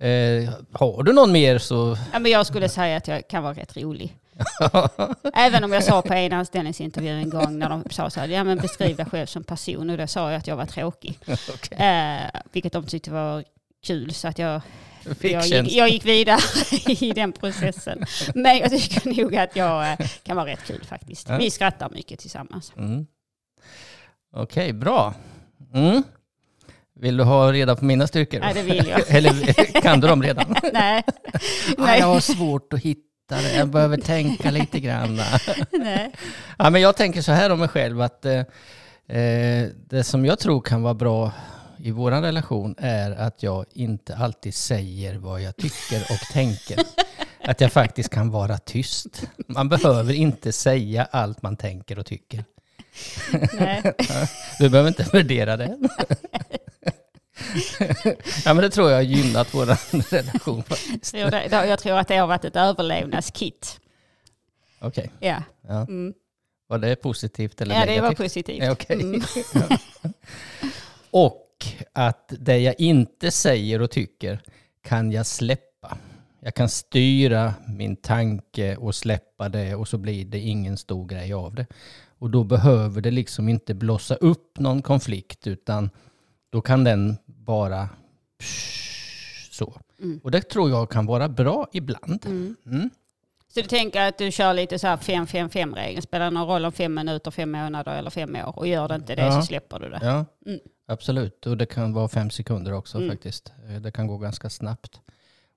Eh, 0.00 0.50
har 0.72 1.02
du 1.02 1.12
någon 1.12 1.32
mer 1.32 1.58
så... 1.58 1.96
Ja, 2.12 2.18
men 2.18 2.30
jag 2.32 2.46
skulle 2.46 2.68
säga 2.68 2.96
att 2.96 3.08
jag 3.08 3.28
kan 3.28 3.42
vara 3.42 3.54
rätt 3.54 3.76
rolig. 3.76 4.16
Även 5.34 5.64
om 5.64 5.72
jag 5.72 5.84
sa 5.84 6.02
på 6.02 6.12
en 6.14 6.32
anställningsintervju 6.32 7.10
en 7.10 7.30
gång 7.30 7.58
när 7.58 7.68
de 7.68 7.84
sa 7.90 8.10
så 8.10 8.20
här, 8.20 8.28
ja 8.28 8.44
men 8.44 8.58
beskriv 8.58 8.96
dig 8.96 9.06
själv 9.06 9.26
som 9.26 9.44
person 9.44 9.90
och 9.90 9.98
då 9.98 10.06
sa 10.06 10.30
jag 10.30 10.38
att 10.38 10.46
jag 10.46 10.56
var 10.56 10.66
tråkig. 10.66 11.18
Okej. 11.26 11.78
Eh, 11.78 12.40
vilket 12.52 12.72
de 12.72 12.86
tyckte 12.86 13.10
var 13.10 13.44
kul 13.82 14.14
så 14.14 14.28
att 14.28 14.38
jag, 14.38 14.60
jag, 15.20 15.46
gick, 15.46 15.72
jag 15.72 15.88
gick 15.88 16.06
vidare 16.06 16.40
i 16.86 17.12
den 17.12 17.32
processen. 17.32 18.04
Men 18.34 18.58
jag 18.58 18.70
tycker 18.70 19.22
nog 19.22 19.36
att 19.36 19.56
jag 19.56 19.92
eh, 19.92 20.08
kan 20.22 20.36
vara 20.36 20.46
rätt 20.46 20.64
kul 20.64 20.84
faktiskt. 20.84 21.28
Ja. 21.28 21.36
Vi 21.38 21.50
skrattar 21.50 21.90
mycket 21.90 22.18
tillsammans. 22.18 22.72
Mm. 22.76 23.06
Okej, 24.34 24.72
bra. 24.72 25.14
Mm. 25.74 26.02
Vill 26.94 27.16
du 27.16 27.24
ha 27.24 27.52
reda 27.52 27.76
på 27.76 27.84
mina 27.84 28.06
styrkor? 28.06 28.40
Nej, 28.40 28.54
det 28.54 28.62
vill 28.62 28.86
jag. 28.86 29.00
Eller 29.08 29.54
kan 29.82 30.00
du 30.00 30.06
dem 30.06 30.22
redan? 30.22 30.56
Nej. 30.72 31.02
Nej. 31.78 32.00
Jag 32.00 32.06
har 32.06 32.20
svårt 32.20 32.72
att 32.72 32.80
hitta 32.80 33.02
det. 33.28 33.56
Jag 33.56 33.68
behöver 33.68 33.96
tänka 33.96 34.50
lite 34.50 34.80
grann. 34.80 35.20
Nej. 35.72 36.12
Ja, 36.58 36.70
men 36.70 36.80
jag 36.80 36.96
tänker 36.96 37.22
så 37.22 37.32
här 37.32 37.50
om 37.50 37.58
mig 37.58 37.68
själv 37.68 38.00
att 38.00 38.24
eh, 38.24 38.40
eh, 39.18 39.68
det 39.88 40.04
som 40.04 40.24
jag 40.24 40.38
tror 40.38 40.60
kan 40.60 40.82
vara 40.82 40.94
bra 40.94 41.32
i 41.82 41.90
vår 41.90 42.10
relation 42.10 42.74
är 42.78 43.10
att 43.10 43.42
jag 43.42 43.64
inte 43.72 44.16
alltid 44.16 44.54
säger 44.54 45.14
vad 45.18 45.40
jag 45.42 45.56
tycker 45.56 46.00
och 46.12 46.18
tänker. 46.32 46.78
Att 47.44 47.60
jag 47.60 47.72
faktiskt 47.72 48.08
kan 48.10 48.30
vara 48.30 48.58
tyst. 48.58 49.22
Man 49.46 49.68
behöver 49.68 50.12
inte 50.14 50.52
säga 50.52 51.08
allt 51.10 51.42
man 51.42 51.56
tänker 51.56 51.98
och 51.98 52.06
tycker. 52.06 52.44
Nej. 53.52 53.82
Du 54.58 54.68
behöver 54.68 54.88
inte 54.88 55.02
värdera 55.12 55.56
det. 55.56 55.78
ja 58.44 58.54
men 58.54 58.56
det 58.56 58.70
tror 58.70 58.90
jag 58.90 58.96
har 58.96 59.02
gynnat 59.02 59.54
vår 59.54 59.66
relation 60.10 60.62
faktiskt. 60.62 61.14
Jag 61.14 61.78
tror 61.80 61.98
att 61.98 62.08
det 62.08 62.16
har 62.16 62.26
varit 62.26 62.44
ett 62.44 62.56
överlevnadskit. 62.56 63.80
Okej, 64.80 65.10
Ja, 65.20 65.42
ja. 65.68 65.80
mm. 65.80 66.14
var 66.66 66.78
det 66.78 66.96
positivt 66.96 67.60
eller 67.60 67.74
ja 67.74 67.80
det 67.80 67.86
var 67.86 68.08
negativt? 68.10 68.18
positivt. 68.26 68.62
Ja, 68.64 68.72
okej. 68.72 69.00
Mm. 69.02 69.22
Och 71.10 71.41
att 71.92 72.32
det 72.38 72.58
jag 72.58 72.74
inte 72.80 73.30
säger 73.30 73.82
och 73.82 73.90
tycker 73.90 74.42
kan 74.82 75.12
jag 75.12 75.26
släppa. 75.26 75.98
Jag 76.40 76.54
kan 76.54 76.68
styra 76.68 77.54
min 77.66 77.96
tanke 77.96 78.76
och 78.76 78.94
släppa 78.94 79.48
det 79.48 79.74
och 79.74 79.88
så 79.88 79.98
blir 79.98 80.24
det 80.24 80.38
ingen 80.38 80.76
stor 80.76 81.06
grej 81.06 81.32
av 81.32 81.54
det. 81.54 81.66
Och 82.18 82.30
då 82.30 82.44
behöver 82.44 83.00
det 83.00 83.10
liksom 83.10 83.48
inte 83.48 83.74
blossa 83.74 84.14
upp 84.14 84.58
någon 84.58 84.82
konflikt 84.82 85.46
utan 85.46 85.90
då 86.50 86.60
kan 86.60 86.84
den 86.84 87.16
bara 87.26 87.88
så. 89.50 89.80
Mm. 89.98 90.20
Och 90.24 90.30
det 90.30 90.42
tror 90.42 90.70
jag 90.70 90.90
kan 90.90 91.06
vara 91.06 91.28
bra 91.28 91.66
ibland. 91.72 92.26
Mm. 92.26 92.56
Mm. 92.66 92.90
Så 93.54 93.60
du 93.60 93.66
tänker 93.66 94.00
att 94.08 94.18
du 94.18 94.30
kör 94.32 94.54
lite 94.54 94.78
så 94.78 94.86
här 94.86 94.96
5-5-5-regeln. 94.96 96.02
Spelar 96.02 96.30
någon 96.30 96.48
roll 96.48 96.64
om 96.64 96.72
fem 96.72 96.94
minuter, 96.94 97.30
fem 97.30 97.50
månader 97.52 97.96
eller 97.98 98.10
fem 98.10 98.36
år? 98.36 98.58
Och 98.58 98.66
gör 98.66 98.88
det 98.88 98.94
inte 98.94 99.14
det 99.14 99.22
Ja. 99.22 99.40
så 99.40 99.46
släpper 99.46 99.78
du 99.78 99.90
det. 99.90 99.98
Ja, 100.02 100.24
Mm. 100.46 100.60
Absolut. 100.92 101.46
Och 101.46 101.56
det 101.56 101.66
kan 101.66 101.92
vara 101.92 102.08
fem 102.08 102.30
sekunder 102.30 102.72
också 102.72 102.98
Mm. 102.98 103.10
faktiskt. 103.10 103.52
Eh, 103.68 103.80
Det 103.80 103.90
kan 103.92 104.06
gå 104.06 104.18
ganska 104.18 104.50
snabbt. 104.50 105.00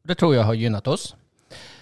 Det 0.03 0.15
tror 0.15 0.35
jag 0.35 0.43
har 0.43 0.53
gynnat 0.53 0.87
oss. 0.87 1.15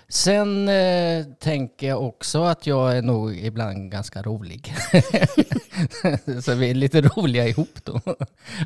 Sen 0.08 0.68
eh, 0.70 1.26
tänker 1.40 1.88
jag 1.88 2.04
också 2.04 2.44
att 2.44 2.68
jag 2.68 2.98
är 2.98 3.02
nog 3.02 3.38
ibland 3.38 3.92
ganska 3.92 4.22
rolig. 4.22 4.74
Så 6.44 6.56
vi 6.56 6.70
är 6.70 6.74
lite 6.74 7.02
roliga 7.02 7.48
ihop 7.48 7.80
då. 7.84 8.02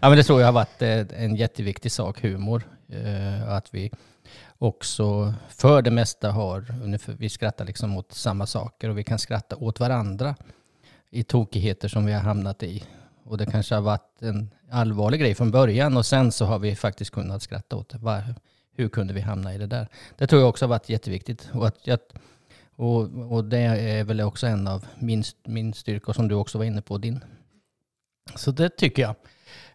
Ja, 0.01 0.09
men 0.09 0.17
det 0.17 0.23
tror 0.23 0.39
jag 0.39 0.47
har 0.47 0.53
varit 0.53 0.81
eh, 0.81 1.23
en 1.23 1.35
jätteviktig 1.35 1.91
sak, 1.91 2.21
humor. 2.23 2.63
Eh, 2.89 3.49
att 3.49 3.73
vi, 3.73 3.91
också 4.57 5.33
för 5.49 5.81
det 5.81 5.91
mesta 5.91 6.31
har, 6.31 6.65
ungefär, 6.83 7.13
vi 7.13 7.29
skrattar 7.29 7.65
liksom 7.65 7.97
åt 7.97 8.13
samma 8.13 8.45
saker 8.45 8.89
och 8.89 8.97
vi 8.97 9.03
kan 9.03 9.19
skratta 9.19 9.55
åt 9.55 9.79
varandra 9.79 10.35
i 11.09 11.23
tokigheter 11.23 11.87
som 11.87 12.05
vi 12.05 12.13
har 12.13 12.21
hamnat 12.21 12.63
i. 12.63 12.83
Och 13.27 13.37
det 13.37 13.45
kanske 13.45 13.75
har 13.75 13.81
varit 13.81 14.21
en 14.21 14.49
allvarlig 14.71 15.19
grej 15.19 15.35
från 15.35 15.51
början 15.51 15.97
och 15.97 16.05
sen 16.05 16.31
så 16.31 16.45
har 16.45 16.59
vi 16.59 16.75
faktiskt 16.75 17.11
kunnat 17.11 17.41
skratta 17.41 17.75
åt 17.75 17.89
det. 17.89 17.97
Var, 17.97 18.23
hur 18.75 18.89
kunde 18.89 19.13
vi 19.13 19.21
hamna 19.21 19.53
i 19.53 19.57
det 19.57 19.67
där? 19.67 19.87
Det 20.17 20.27
tror 20.27 20.41
jag 20.41 20.49
också 20.49 20.65
har 20.65 20.69
varit 20.69 20.89
jätteviktigt. 20.89 21.49
Och, 21.53 21.67
att, 21.67 21.87
att, 21.87 22.13
och, 22.75 23.31
och 23.31 23.43
det 23.45 23.57
är 23.59 24.03
väl 24.03 24.21
också 24.21 24.47
en 24.47 24.67
av 24.67 24.85
min, 24.99 25.23
min 25.45 25.73
styrka 25.73 26.13
som 26.13 26.27
du 26.27 26.35
också 26.35 26.57
var 26.57 26.65
inne 26.65 26.81
på, 26.81 26.97
din. 26.97 27.23
Så 28.35 28.51
det 28.51 28.69
tycker 28.69 29.01
jag. 29.01 29.15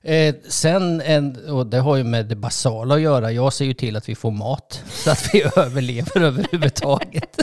Eh, 0.02 0.34
sen, 0.48 1.00
en, 1.00 1.50
och 1.50 1.66
det 1.66 1.78
har 1.78 1.96
ju 1.96 2.04
med 2.04 2.26
det 2.26 2.36
basala 2.36 2.94
att 2.94 3.00
göra, 3.00 3.32
jag 3.32 3.52
ser 3.52 3.64
ju 3.64 3.74
till 3.74 3.96
att 3.96 4.08
vi 4.08 4.14
får 4.14 4.30
mat 4.30 4.82
så 4.88 5.10
att 5.10 5.30
vi 5.32 5.42
överlever 5.56 6.20
överhuvudtaget. 6.20 7.36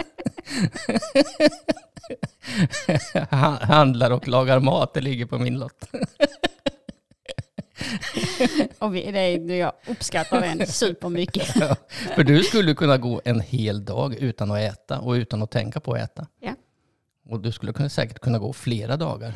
Handlar 3.61 4.11
och 4.11 4.27
lagar 4.27 4.59
mat, 4.59 4.93
det 4.93 5.01
ligger 5.01 5.25
på 5.25 5.37
min 5.37 5.59
lott. 5.59 5.85
och 8.79 8.95
vi, 8.95 9.11
det 9.11 9.19
är, 9.19 9.55
jag 9.55 9.73
uppskattar 9.87 10.41
den 10.41 10.67
supermycket. 10.67 11.55
Ja, 11.55 11.75
för 12.15 12.23
du 12.23 12.43
skulle 12.43 12.73
kunna 12.73 12.97
gå 12.97 13.21
en 13.25 13.41
hel 13.41 13.85
dag 13.85 14.15
utan 14.15 14.51
att 14.51 14.59
äta 14.59 14.99
och 14.99 15.11
utan 15.11 15.41
att 15.41 15.51
tänka 15.51 15.79
på 15.79 15.93
att 15.93 16.01
äta. 16.01 16.27
Ja. 16.39 16.55
Och 17.25 17.39
du 17.39 17.51
skulle 17.51 17.73
kunna, 17.73 17.89
säkert 17.89 18.19
kunna 18.19 18.39
gå 18.39 18.53
flera 18.53 18.97
dagar. 18.97 19.33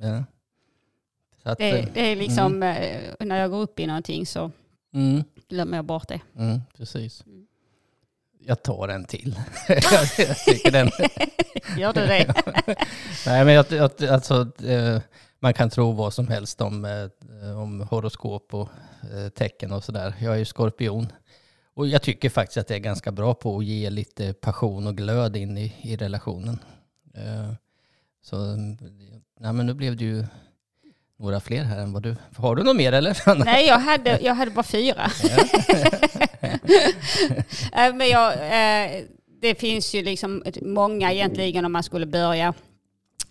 Ja. 0.00 0.24
Att, 1.42 1.58
det, 1.58 1.78
eh, 1.78 1.88
det, 1.94 2.00
är 2.00 2.16
liksom, 2.16 2.62
mm. 2.62 3.08
när 3.18 3.40
jag 3.40 3.50
går 3.50 3.60
upp 3.60 3.80
i 3.80 3.86
någonting 3.86 4.26
så 4.26 4.50
mm. 4.94 5.24
glömmer 5.48 5.78
jag 5.78 5.84
bort 5.84 6.08
det. 6.08 6.20
Mm, 6.36 6.60
precis. 6.76 7.24
Jag 8.46 8.62
tar 8.62 8.88
en 8.88 9.04
till. 9.04 9.40
jag 9.68 10.36
tycker 10.44 10.70
den... 10.70 10.90
Gör 11.78 11.92
du 11.92 12.06
det? 12.06 12.34
Nej, 13.26 13.44
men 13.44 13.54
jag, 13.54 13.66
jag, 13.70 14.04
alltså, 14.04 14.48
eh, 14.66 15.00
man 15.40 15.54
kan 15.54 15.70
tro 15.70 15.92
vad 15.92 16.14
som 16.14 16.28
helst 16.28 16.60
om, 16.60 16.84
eh, 16.84 17.60
om 17.60 17.80
horoskop 17.80 18.54
och 18.54 18.68
tecken 19.34 19.72
och 19.72 19.84
sådär. 19.84 20.14
Jag 20.20 20.34
är 20.34 20.38
ju 20.38 20.44
skorpion. 20.44 21.12
Och 21.74 21.86
jag 21.86 22.02
tycker 22.02 22.30
faktiskt 22.30 22.56
att 22.56 22.68
det 22.68 22.74
är 22.74 22.78
ganska 22.78 23.12
bra 23.12 23.34
på 23.34 23.58
att 23.58 23.64
ge 23.64 23.90
lite 23.90 24.32
passion 24.32 24.86
och 24.86 24.96
glöd 24.96 25.36
in 25.36 25.58
i, 25.58 25.74
i 25.82 25.96
relationen. 25.96 26.58
Så 28.22 28.56
nej, 29.40 29.52
men 29.52 29.66
nu 29.66 29.74
blev 29.74 29.96
det 29.96 30.04
ju 30.04 30.24
några 31.18 31.40
fler 31.40 31.64
här 31.64 31.78
än 31.78 31.92
vad 31.92 32.02
du... 32.02 32.16
Har 32.36 32.56
du 32.56 32.62
något 32.62 32.76
mer 32.76 32.92
eller? 32.92 33.44
Nej, 33.44 33.66
jag 33.66 33.78
hade, 33.78 34.20
jag 34.20 34.34
hade 34.34 34.50
bara 34.50 34.62
fyra. 34.62 35.10
Eh, 35.24 36.28
men 37.94 38.08
jag, 38.08 38.32
eh, 38.32 39.04
det 39.40 39.54
finns 39.54 39.94
ju 39.94 40.02
liksom 40.02 40.42
många 40.62 41.12
egentligen 41.12 41.64
om 41.64 41.72
man 41.72 41.82
skulle 41.82 42.06
börja 42.06 42.54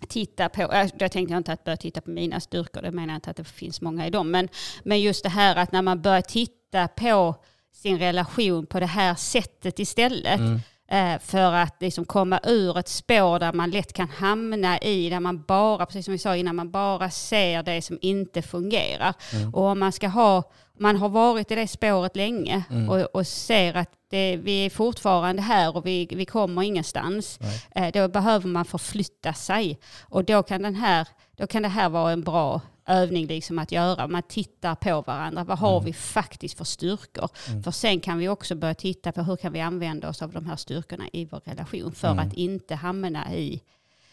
titta 0.08 0.48
på, 0.48 0.62
äh, 0.62 0.88
då 0.94 1.08
tänkte 1.08 1.32
jag 1.32 1.40
inte 1.40 1.52
att 1.52 1.64
börja 1.64 1.76
titta 1.76 2.00
på 2.00 2.10
mina 2.10 2.40
styrkor, 2.40 2.82
det 2.82 2.90
menar 2.90 3.08
jag 3.08 3.16
inte 3.16 3.30
att 3.30 3.36
det 3.36 3.44
finns 3.44 3.80
många 3.80 4.06
i 4.06 4.10
dem, 4.10 4.30
men, 4.30 4.48
men 4.82 5.00
just 5.00 5.22
det 5.22 5.28
här 5.28 5.56
att 5.56 5.72
när 5.72 5.82
man 5.82 6.02
börjar 6.02 6.22
titta 6.22 6.88
på 6.88 7.34
sin 7.72 7.98
relation 7.98 8.66
på 8.66 8.80
det 8.80 8.86
här 8.86 9.14
sättet 9.14 9.78
istället, 9.78 10.40
mm 10.40 10.60
Eh, 10.88 11.18
för 11.18 11.52
att 11.52 11.76
liksom 11.80 12.04
komma 12.04 12.40
ur 12.44 12.78
ett 12.78 12.88
spår 12.88 13.38
där 13.38 13.52
man 13.52 13.70
lätt 13.70 13.92
kan 13.92 14.08
hamna 14.08 14.78
i, 14.78 15.10
där 15.10 15.20
man 15.20 15.42
bara, 15.42 15.86
precis 15.86 16.04
som 16.04 16.12
vi 16.12 16.18
sa 16.18 16.36
innan, 16.36 16.56
man 16.56 16.70
bara 16.70 17.10
ser 17.10 17.62
det 17.62 17.82
som 17.82 17.98
inte 18.00 18.42
fungerar. 18.42 19.14
Mm. 19.32 19.54
Och 19.54 19.62
om 19.62 19.78
man 19.78 19.92
ska 19.92 20.08
ha, 20.08 20.42
man 20.78 20.96
har 20.96 21.08
varit 21.08 21.50
i 21.50 21.54
det 21.54 21.68
spåret 21.68 22.16
länge 22.16 22.64
mm. 22.70 22.90
och, 22.90 23.00
och, 23.00 23.26
ser 23.26 23.74
att 23.74 23.90
det, 24.10 24.36
vi 24.36 24.66
är 24.66 24.70
fortfarande 24.70 25.42
här 25.42 25.76
och 25.76 25.86
vi, 25.86 26.06
vi 26.10 26.24
kommer 26.24 26.62
ingenstans, 26.62 27.38
eh, 27.74 27.92
då 27.92 28.08
behöver 28.08 28.48
man 28.48 28.64
förflytta 28.64 29.32
sig. 29.32 29.78
Och 30.02 30.24
då 30.24 30.42
kan, 30.42 30.62
den 30.62 30.74
här, 30.74 31.08
då 31.36 31.46
kan 31.46 31.62
det 31.62 31.68
här 31.68 31.88
vara 31.88 32.12
en 32.12 32.22
bra 32.22 32.60
övning 32.86 33.26
liksom 33.26 33.58
att 33.58 33.72
göra. 33.72 34.08
Man 34.08 34.22
tittar 34.22 34.74
på 34.74 35.02
varandra. 35.02 35.44
Vad 35.44 35.58
har 35.58 35.76
mm. 35.76 35.84
vi 35.84 35.92
faktiskt 35.92 36.58
för 36.58 36.64
styrkor? 36.64 37.28
Mm. 37.48 37.62
För 37.62 37.70
sen 37.70 38.00
kan 38.00 38.18
vi 38.18 38.28
också 38.28 38.54
börja 38.54 38.74
titta 38.74 39.12
på 39.12 39.22
hur 39.22 39.36
kan 39.36 39.52
vi 39.52 39.60
använda 39.60 40.08
oss 40.08 40.22
av 40.22 40.32
de 40.32 40.46
här 40.46 40.56
styrkorna 40.56 41.04
i 41.12 41.24
vår 41.24 41.40
relation 41.44 41.92
för 41.92 42.10
mm. 42.10 42.28
att 42.28 42.34
inte 42.34 42.74
hamna 42.74 43.34
i 43.34 43.60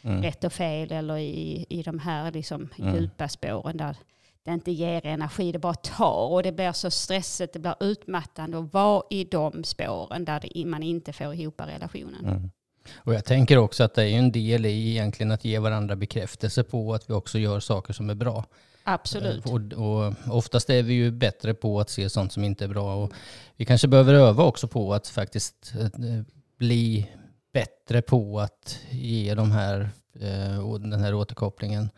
mm. 0.01 0.21
rätt 0.21 0.43
och 0.43 0.53
fel 0.53 0.91
eller 0.91 1.17
i, 1.17 1.65
i 1.69 1.83
de 1.83 1.99
här 1.99 2.31
liksom 2.31 2.69
mm. 2.77 2.95
djupa 2.95 3.27
spåren 3.27 3.77
där 3.77 3.95
det 4.43 4.51
inte 4.51 4.71
ger 4.71 5.05
energi, 5.05 5.51
det 5.51 5.59
bara 5.59 5.73
tar 5.73 6.31
och 6.31 6.43
det 6.43 6.51
blir 6.51 6.71
så 6.71 6.91
stressigt, 6.91 7.53
det 7.53 7.59
blir 7.59 7.75
utmattande 7.79 8.59
att 8.59 8.73
vara 8.73 9.03
i 9.09 9.23
de 9.23 9.63
spåren 9.63 10.25
där 10.25 10.39
det, 10.39 10.65
man 10.65 10.83
inte 10.83 11.13
får 11.13 11.33
ihop 11.33 11.61
relationen. 11.61 12.25
Mm. 12.25 12.51
Och 12.95 13.13
jag 13.13 13.25
tänker 13.25 13.57
också 13.57 13.83
att 13.83 13.93
det 13.93 14.03
är 14.03 14.17
en 14.17 14.31
del 14.31 14.65
i 14.65 14.89
egentligen 14.89 15.31
att 15.31 15.45
ge 15.45 15.59
varandra 15.59 15.95
bekräftelse 15.95 16.63
på 16.63 16.93
att 16.93 17.09
vi 17.09 17.13
också 17.13 17.39
gör 17.39 17.59
saker 17.59 17.93
som 17.93 18.09
är 18.09 18.15
bra. 18.15 18.45
Absolut. 18.83 19.45
Och, 19.45 19.73
och 19.73 20.13
oftast 20.29 20.69
är 20.69 20.83
vi 20.83 20.93
ju 20.93 21.11
bättre 21.11 21.53
på 21.53 21.79
att 21.79 21.89
se 21.89 22.09
sånt 22.09 22.33
som 22.33 22.43
inte 22.43 22.63
är 22.63 22.67
bra. 22.67 22.95
Och 22.95 23.13
vi 23.55 23.65
kanske 23.65 23.87
behöver 23.87 24.13
öva 24.13 24.43
också 24.43 24.67
på 24.67 24.93
att 24.93 25.07
faktiskt 25.07 25.73
eh, 25.79 26.21
bli 26.57 27.09
bättre 27.53 28.01
på 28.01 28.39
att 28.39 28.79
ge 28.89 29.35
de 29.35 29.51
här, 29.51 29.89
eh, 30.19 30.73
den 30.79 31.01
här 31.01 31.13
återkopplingen 31.13 31.83
eh, 31.83 31.89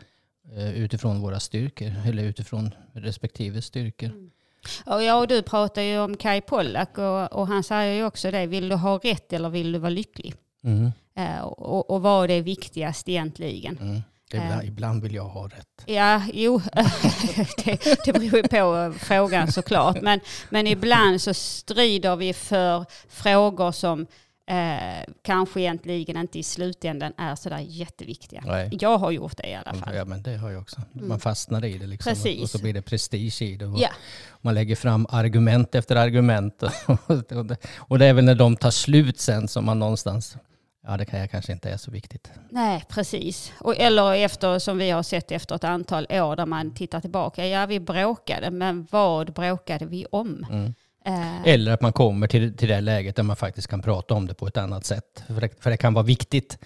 utifrån 0.75 1.21
våra 1.21 1.39
styrkor 1.39 1.93
eller 2.05 2.23
utifrån 2.23 2.75
respektive 2.93 3.61
styrkor. 3.61 4.09
Mm. 4.09 4.31
Och 4.85 5.03
ja, 5.03 5.15
och 5.15 5.27
du 5.27 5.41
pratar 5.41 5.81
ju 5.81 5.99
om 5.99 6.17
Kai 6.17 6.41
Pollak 6.41 6.97
och, 6.97 7.33
och 7.33 7.47
han 7.47 7.63
säger 7.63 7.95
ju 7.95 8.05
också 8.05 8.31
det, 8.31 8.45
vill 8.45 8.69
du 8.69 8.75
ha 8.75 8.97
rätt 8.97 9.33
eller 9.33 9.49
vill 9.49 9.71
du 9.71 9.79
vara 9.79 9.89
lycklig? 9.89 10.33
Mm. 10.63 10.91
Uh, 11.19 11.41
och, 11.41 11.89
och 11.89 12.01
vad 12.01 12.31
är 12.31 12.41
viktigast 12.41 13.09
egentligen? 13.09 13.77
Mm. 13.77 14.01
Ibland, 14.33 14.61
uh, 14.61 14.67
ibland, 14.67 15.03
vill 15.03 15.15
jag 15.15 15.23
ha 15.23 15.47
rätt. 15.47 15.83
Ja, 15.85 16.21
jo, 16.33 16.61
det, 17.65 18.05
det 18.05 18.13
beror 18.13 18.35
ju 18.35 18.43
på 18.43 18.93
frågan 18.99 19.51
såklart. 19.51 20.01
Men, 20.01 20.19
men 20.49 20.67
ibland 20.67 21.21
så 21.21 21.33
strider 21.33 22.15
vi 22.15 22.33
för 22.33 22.85
frågor 23.09 23.71
som 23.71 24.07
eh, 24.49 25.13
kanske 25.21 25.61
egentligen 25.61 26.17
inte 26.17 26.39
i 26.39 26.43
slutändan 26.43 27.13
är 27.17 27.35
sådär 27.35 27.59
jätteviktiga. 27.59 28.43
Nej. 28.45 28.69
Jag 28.79 28.97
har 28.97 29.11
gjort 29.11 29.37
det 29.37 29.47
i 29.47 29.55
alla 29.55 29.73
fall. 29.73 29.95
Ja, 29.95 30.05
men 30.05 30.23
det 30.23 30.37
har 30.37 30.51
jag 30.51 30.61
också. 30.61 30.81
Mm. 30.95 31.07
Man 31.07 31.19
fastnar 31.19 31.65
i 31.65 31.77
det 31.77 31.87
liksom. 31.87 32.09
Precis. 32.09 32.43
Och 32.43 32.49
så 32.49 32.59
blir 32.59 32.73
det 32.73 32.81
prestige 32.81 33.41
i 33.41 33.55
det. 33.55 33.73
Ja. 33.77 33.89
Man 34.41 34.53
lägger 34.53 34.75
fram 34.75 35.05
argument 35.09 35.75
efter 35.75 35.95
argument. 35.95 36.63
och 37.77 37.99
det 37.99 38.05
är 38.05 38.13
väl 38.13 38.25
när 38.25 38.35
de 38.35 38.55
tar 38.55 38.71
slut 38.71 39.19
sen 39.19 39.47
som 39.47 39.65
man 39.65 39.79
någonstans 39.79 40.37
Ja, 40.87 40.97
det 40.97 41.05
kan 41.05 41.19
jag 41.19 41.31
kanske 41.31 41.51
inte 41.51 41.69
är 41.69 41.77
så 41.77 41.91
viktigt. 41.91 42.31
Nej, 42.49 42.83
precis. 42.89 43.53
Och, 43.59 43.75
eller 43.77 44.13
efter, 44.13 44.59
som 44.59 44.77
vi 44.77 44.89
har 44.89 45.03
sett 45.03 45.31
efter 45.31 45.55
ett 45.55 45.63
antal 45.63 46.07
år 46.09 46.35
där 46.35 46.45
man 46.45 46.73
tittar 46.73 47.01
tillbaka. 47.01 47.47
Ja, 47.47 47.65
vi 47.65 47.79
bråkade, 47.79 48.51
men 48.51 48.87
vad 48.91 49.33
bråkade 49.33 49.85
vi 49.85 50.05
om? 50.11 50.45
Mm. 50.49 50.73
Uh. 51.07 51.47
Eller 51.47 51.71
att 51.71 51.81
man 51.81 51.93
kommer 51.93 52.27
till, 52.27 52.57
till 52.57 52.67
det 52.67 52.81
läget 52.81 53.15
där 53.15 53.23
man 53.23 53.35
faktiskt 53.35 53.67
kan 53.67 53.81
prata 53.81 54.13
om 54.13 54.27
det 54.27 54.33
på 54.33 54.47
ett 54.47 54.57
annat 54.57 54.85
sätt. 54.85 55.23
För 55.27 55.41
det, 55.41 55.63
för 55.63 55.69
det 55.69 55.77
kan 55.77 55.93
vara 55.93 56.05
viktigt. 56.05 56.57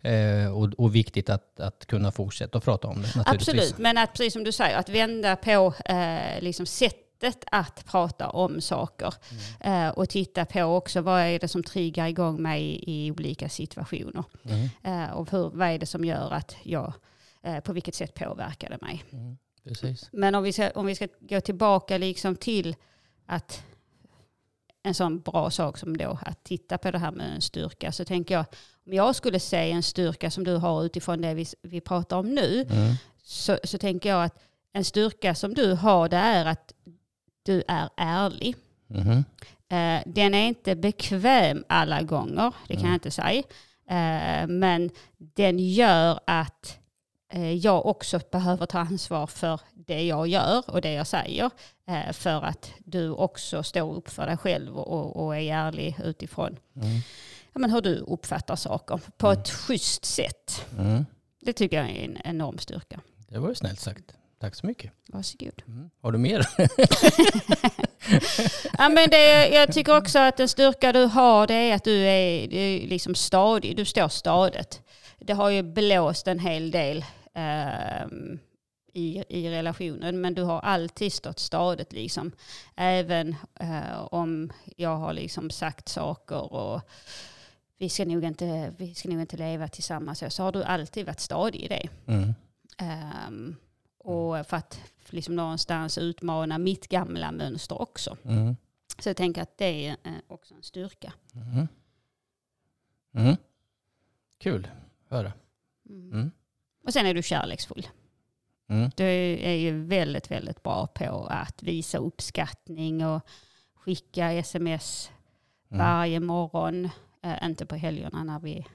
Eh, 0.00 0.56
och, 0.56 0.68
och, 0.78 0.94
viktigt 0.94 1.30
att, 1.30 1.60
att 1.60 1.86
kunna 1.86 2.12
fortsätta 2.12 2.58
att 2.58 2.64
prata 2.64 2.88
om 2.88 3.02
det. 3.02 3.22
Absolut, 3.26 3.78
men 3.78 3.98
att 3.98 4.12
precis 4.12 4.32
som 4.32 4.44
du 4.44 4.52
säger, 4.52 4.76
att 4.76 4.88
vända 4.88 5.36
på 5.36 5.74
eh, 5.84 6.40
liksom 6.40 6.66
sätt 6.66 7.02
sättet 7.22 7.44
att 7.50 7.84
prata 7.86 8.28
om 8.28 8.60
saker. 8.60 9.14
Mm. 9.60 9.86
Uh, 9.86 9.90
och 9.90 10.08
titta 10.08 10.44
på 10.44 10.62
också 10.62 11.00
vad 11.00 11.20
är 11.20 11.38
det 11.38 11.48
som 11.48 11.62
triggar 11.62 12.06
igång 12.06 12.42
mig 12.42 12.62
i, 12.62 13.06
i 13.06 13.10
olika 13.10 13.48
situationer. 13.48 14.24
Mm. 14.44 15.02
Uh, 15.02 15.12
och 15.12 15.30
hur, 15.30 15.50
vad 15.50 15.68
är 15.68 15.78
det 15.78 15.86
som 15.86 16.04
gör 16.04 16.30
att 16.30 16.56
jag, 16.62 16.92
uh, 17.46 17.60
på 17.60 17.72
vilket 17.72 17.94
sätt 17.94 18.14
påverkar 18.14 18.70
det 18.70 18.80
mig. 18.80 19.04
Mm. 19.12 19.36
Men 20.12 20.34
om 20.34 20.42
vi, 20.42 20.52
ska, 20.52 20.70
om 20.70 20.86
vi 20.86 20.94
ska 20.94 21.08
gå 21.20 21.40
tillbaka 21.40 21.98
liksom 21.98 22.36
till 22.36 22.76
att 23.26 23.62
en 24.82 24.94
sån 24.94 25.20
bra 25.20 25.50
sak 25.50 25.78
som 25.78 25.96
då 25.96 26.18
att 26.22 26.44
titta 26.44 26.78
på 26.78 26.90
det 26.90 26.98
här 26.98 27.10
med 27.10 27.34
en 27.34 27.40
styrka 27.40 27.92
så 27.92 28.04
tänker 28.04 28.34
jag 28.34 28.44
om 28.86 28.92
jag 28.92 29.16
skulle 29.16 29.40
se 29.40 29.70
en 29.70 29.82
styrka 29.82 30.30
som 30.30 30.44
du 30.44 30.56
har 30.56 30.84
utifrån 30.84 31.20
det 31.20 31.34
vi, 31.34 31.46
vi 31.62 31.80
pratar 31.80 32.16
om 32.16 32.34
nu 32.34 32.66
mm. 32.70 32.94
så, 33.22 33.58
så 33.64 33.78
tänker 33.78 34.08
jag 34.08 34.24
att 34.24 34.38
en 34.72 34.84
styrka 34.84 35.34
som 35.34 35.54
du 35.54 35.74
har 35.74 36.08
det 36.08 36.16
är 36.16 36.44
att 36.46 36.72
du 37.42 37.62
är 37.68 37.88
ärlig. 37.96 38.56
Mm. 38.90 39.24
Den 40.06 40.34
är 40.34 40.48
inte 40.48 40.76
bekväm 40.76 41.64
alla 41.68 42.02
gånger, 42.02 42.54
det 42.68 42.74
kan 42.74 42.80
mm. 42.80 42.90
jag 42.92 42.96
inte 42.96 43.10
säga. 43.10 43.42
Eh, 43.88 44.46
men 44.46 44.90
den 45.16 45.58
gör 45.58 46.20
att 46.24 46.78
eh, 46.78 46.81
jag 47.40 47.86
också 47.86 48.20
behöver 48.30 48.66
ta 48.66 48.78
ansvar 48.78 49.26
för 49.26 49.60
det 49.74 50.06
jag 50.06 50.26
gör 50.26 50.70
och 50.70 50.80
det 50.80 50.92
jag 50.92 51.06
säger. 51.06 51.50
För 52.12 52.44
att 52.44 52.70
du 52.84 53.10
också 53.10 53.62
står 53.62 53.94
upp 53.94 54.08
för 54.08 54.26
dig 54.26 54.36
själv 54.36 54.78
och, 54.78 55.24
och 55.24 55.36
är 55.36 55.54
ärlig 55.54 55.96
utifrån 56.04 56.58
mm. 56.76 57.00
ja, 57.52 57.58
men 57.58 57.70
hur 57.70 57.80
du 57.80 57.96
uppfattar 57.96 58.56
saker 58.56 59.00
på 59.16 59.26
mm. 59.26 59.40
ett 59.40 59.50
schysst 59.50 60.04
sätt. 60.04 60.66
Mm. 60.78 61.06
Det 61.40 61.52
tycker 61.52 61.76
jag 61.76 61.90
är 61.90 62.04
en 62.04 62.18
enorm 62.24 62.58
styrka. 62.58 63.00
Det 63.28 63.38
var 63.38 63.48
ju 63.48 63.54
snällt 63.54 63.80
sagt. 63.80 64.14
Tack 64.40 64.54
så 64.54 64.66
mycket. 64.66 64.92
Varsågod. 65.08 65.62
Mm. 65.66 65.90
Har 66.00 66.12
du 66.12 66.18
mer? 66.18 66.46
Ja, 68.78 68.88
men 68.88 69.10
det, 69.10 69.48
jag 69.48 69.72
tycker 69.72 69.96
också 69.96 70.18
att 70.18 70.36
den 70.36 70.48
styrka 70.48 70.92
du 70.92 71.04
har 71.04 71.46
det 71.46 71.54
är 71.54 71.74
att 71.74 71.84
du 71.84 71.98
är, 71.98 72.48
du 72.48 72.56
är 72.56 72.86
liksom 72.86 73.14
stadig. 73.14 73.76
Du 73.76 73.84
står 73.84 74.08
stadigt. 74.08 74.80
Det 75.18 75.32
har 75.32 75.50
ju 75.50 75.62
blåst 75.62 76.28
en 76.28 76.38
hel 76.38 76.70
del 76.70 77.04
eh, 77.34 78.06
i, 78.92 79.24
i 79.28 79.50
relationen 79.50 80.20
men 80.20 80.34
du 80.34 80.42
har 80.42 80.60
alltid 80.60 81.12
stått 81.12 81.38
stadigt 81.38 81.92
liksom. 81.92 82.32
Även 82.76 83.36
eh, 83.60 84.00
om 84.10 84.52
jag 84.76 84.96
har 84.96 85.12
liksom 85.12 85.50
sagt 85.50 85.88
saker 85.88 86.52
och 86.52 86.80
vi 87.78 87.88
ska 87.88 88.04
nog 88.04 88.24
inte, 88.24 88.74
vi 88.78 88.94
ska 88.94 89.08
nog 89.08 89.20
inte 89.20 89.36
leva 89.36 89.68
tillsammans 89.68 90.34
så 90.34 90.42
har 90.42 90.52
du 90.52 90.64
alltid 90.64 91.06
varit 91.06 91.20
stadig 91.20 91.60
i 91.60 91.68
det. 91.68 91.88
Mm. 92.06 92.34
Um, 93.28 93.56
och 93.98 94.46
för 94.46 94.56
att 94.56 94.80
liksom 95.10 95.36
någonstans 95.36 95.98
utmana 95.98 96.58
mitt 96.58 96.88
gamla 96.88 97.32
mönster 97.32 97.82
också. 97.82 98.16
Mm. 98.24 98.56
Så 98.98 99.08
jag 99.08 99.16
tänker 99.16 99.42
att 99.42 99.58
det 99.58 99.86
är 99.86 99.96
eh, 100.02 100.12
också 100.26 100.54
en 100.54 100.62
styrka. 100.62 101.12
Mm. 101.34 101.68
Mm. 103.14 103.36
Kul 104.38 104.68
höra. 105.08 105.32
Mm. 105.88 106.30
Och 106.84 106.92
sen 106.92 107.06
är 107.06 107.14
du 107.14 107.22
kärleksfull. 107.22 107.88
Mm. 108.68 108.90
Du 108.96 109.04
är 109.42 109.54
ju 109.54 109.84
väldigt, 109.84 110.30
väldigt 110.30 110.62
bra 110.62 110.86
på 110.86 111.26
att 111.30 111.62
visa 111.62 111.98
uppskattning 111.98 113.06
och 113.06 113.26
skicka 113.74 114.32
sms 114.32 115.10
Mm. 115.72 115.86
varje 115.86 116.20
morgon. 116.20 116.90
Eh, 117.22 117.44
inte 117.44 117.66
på 117.66 117.76
helgerna 117.76 118.24
när 118.24 118.40
vi, 118.40 118.66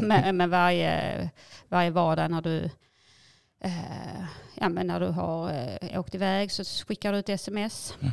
men, 0.32 0.50
varje, 0.50 1.30
varje 1.68 1.90
vardag 1.90 2.30
när 2.30 2.42
du, 2.42 2.70
eh, 3.60 4.24
ja, 4.54 4.68
men 4.68 4.86
när 4.86 5.00
du 5.00 5.06
har 5.06 5.50
eh, 5.52 6.00
åkt 6.00 6.14
iväg 6.14 6.52
så 6.52 6.64
skickar 6.64 7.12
du 7.12 7.18
ett 7.18 7.28
sms. 7.28 7.94
Mm. 8.00 8.12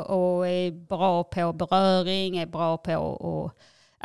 Och 0.00 0.48
är 0.48 0.70
bra 0.70 1.24
på 1.24 1.52
beröring, 1.52 2.36
är 2.36 2.46
bra 2.46 2.76
på 2.76 2.96
och, 2.96 3.52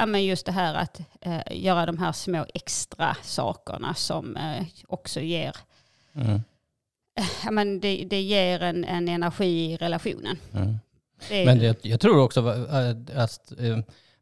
ja, 0.01 0.05
men 0.05 0.25
just 0.25 0.45
det 0.45 0.51
här 0.51 0.73
att 0.73 1.01
eh, 1.21 1.41
göra 1.51 1.85
de 1.85 1.97
här 1.97 2.11
små 2.11 2.45
extra 2.53 3.15
sakerna 3.23 3.93
som 3.93 4.37
eh, 4.37 4.63
också 4.87 5.19
ger, 5.19 5.55
Mm. 6.15 6.41
ja, 7.45 7.51
men 7.51 7.79
det, 7.79 8.05
det 8.09 8.21
ger 8.21 8.63
en, 8.63 8.85
en 8.85 9.07
energi 9.09 9.71
i 9.71 9.77
relationen. 9.77 10.37
Mm. 10.53 10.75
Det 11.29 11.45
Men 11.45 11.59
det, 11.59 11.85
jag 11.85 11.99
tror 11.99 12.19
också 12.23 12.41
va- 12.41 12.95
att 13.15 13.51
eh, 13.59 13.77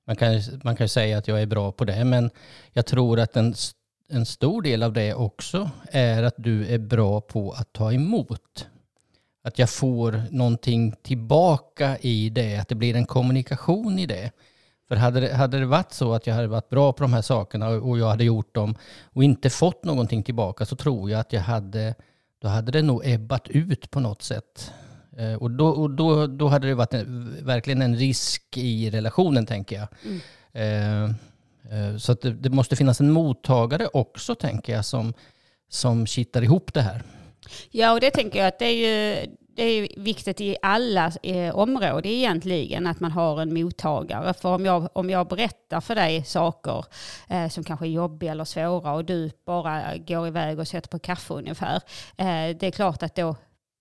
man 0.08 0.16
kan, 0.16 0.42
man 0.64 0.76
kan 0.76 0.90
säga 0.90 1.18
att 1.18 1.28
jag 1.28 1.42
är 1.42 1.46
bra 1.46 1.72
på 1.72 1.86
det, 1.86 2.06
men 2.06 2.30
jag 2.74 2.86
tror 2.86 3.20
att 3.20 3.36
en, 3.38 3.56
en 4.10 4.26
stor 4.26 4.62
del 4.62 4.84
av 4.84 4.94
det 4.94 5.14
också 5.14 5.70
är 5.92 6.24
att 6.24 6.34
du 6.38 6.68
är 6.74 6.78
bra 6.78 7.22
på 7.22 7.52
att 7.52 7.74
ta 7.74 7.94
emot. 7.94 8.68
Att 9.44 9.60
jag 9.60 9.70
får 9.70 10.24
någonting 10.32 10.94
tillbaka 11.02 11.98
i 12.02 12.30
det, 12.30 12.58
att 12.58 12.68
det 12.68 12.76
blir 12.76 12.96
en 12.96 13.06
kommunikation 13.06 14.00
i 14.00 14.06
det. 14.06 14.32
För 14.90 14.96
hade 14.96 15.20
det, 15.20 15.34
hade 15.34 15.60
det 15.60 15.66
varit 15.66 15.94
så 15.94 16.14
att 16.14 16.28
jag 16.28 16.36
hade 16.36 16.48
varit 16.48 16.70
bra 16.70 16.94
på 16.94 17.04
de 17.04 17.14
här 17.14 17.22
sakerna 17.22 17.70
och 17.70 17.90
och 17.90 18.00
jag 18.00 18.10
hade 18.10 18.24
gjort 18.24 18.56
dem 18.56 18.76
och 19.14 19.24
inte 19.24 19.50
fått 19.50 19.84
någonting 19.84 20.24
tillbaka 20.24 20.66
så 20.66 20.76
tror 20.76 21.10
jag 21.10 21.20
att 21.20 21.34
jag 21.34 21.42
hade, 21.42 21.96
då 22.42 22.48
hade 22.48 22.72
det 22.72 22.82
nog 22.82 23.02
ebbat 23.06 23.48
ut 23.50 23.92
på 23.92 24.00
något 24.00 24.22
sätt. 24.22 24.74
Eh, 25.18 25.34
Och, 25.34 25.52
då, 25.52 25.68
och 25.68 25.90
då, 25.90 26.28
då 26.28 26.48
hade 26.48 26.68
det 26.68 26.76
varit 26.76 26.94
en, 26.94 27.46
verkligen 27.46 27.82
en 27.82 27.96
risk 27.96 28.58
i 28.58 28.90
relationen, 28.90 29.46
tänker 29.46 29.76
jag. 29.76 29.88
Mm. 30.06 30.20
Eh, 30.54 31.04
eh, 31.74 31.98
så 31.98 32.14
det, 32.14 32.32
det 32.32 32.50
måste 32.50 32.76
finnas 32.76 33.00
en 33.00 33.12
mottagare 33.12 33.88
också, 33.94 34.36
tänker 34.36 34.74
jag, 34.74 34.86
som, 34.86 35.14
som 35.70 36.06
kittar 36.08 36.42
ihop 36.44 36.74
det 36.74 36.82
här. 36.82 37.04
Ja, 37.72 37.94
och 37.94 38.00
det 38.00 38.12
tänker 38.12 38.40
jag 38.40 38.48
att 38.48 38.60
det 38.60 38.66
är 38.66 38.78
ju 38.88 39.28
det 39.60 39.64
är 39.64 39.88
viktigt 39.98 40.42
i 40.42 40.58
alla 40.62 41.12
eh, 41.24 41.56
områden 41.56 42.12
egentligen 42.12 42.88
att 42.88 43.00
man 43.00 43.12
har 43.12 43.42
en 43.42 43.54
mottagare. 43.54 44.34
För 44.34 44.56
om 44.56 44.66
jag, 44.66 44.90
om 44.94 45.10
jag 45.10 45.28
berättar 45.28 45.82
för 45.82 45.96
dig 45.96 46.24
saker 46.24 46.86
eh, 47.30 47.50
som 47.50 47.64
kanske 47.64 47.86
är 47.86 47.90
jobbiga 47.90 48.32
eller 48.32 48.46
svåra 48.46 48.94
och 48.94 49.06
du 49.06 49.32
bara 49.46 49.98
går 49.98 50.28
iväg 50.28 50.60
och 50.60 50.68
sätter 50.68 50.90
på 50.90 51.00
kaffe 51.00 51.34
ungefär. 51.34 51.76
Eh, 52.18 52.58
det 52.60 52.64
är 52.64 52.72
klart 52.72 53.04
att 53.04 53.16
då 53.16 53.36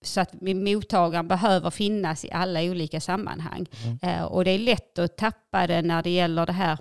så 0.05 0.21
att 0.21 0.33
mottagaren 0.41 1.29
behöver 1.29 1.71
finnas 1.71 2.25
i 2.25 2.31
alla 2.33 2.63
olika 2.63 3.01
sammanhang. 3.01 3.67
Eh, 4.03 4.23
och 4.23 4.45
det 4.45 4.51
är 4.51 4.59
lätt 4.59 4.99
att 4.99 5.17
tappa 5.17 5.67
det 5.67 5.83
när 5.83 6.03
det 6.03 6.11
gäller 6.11 6.47
det 6.47 6.53
här 6.53 6.79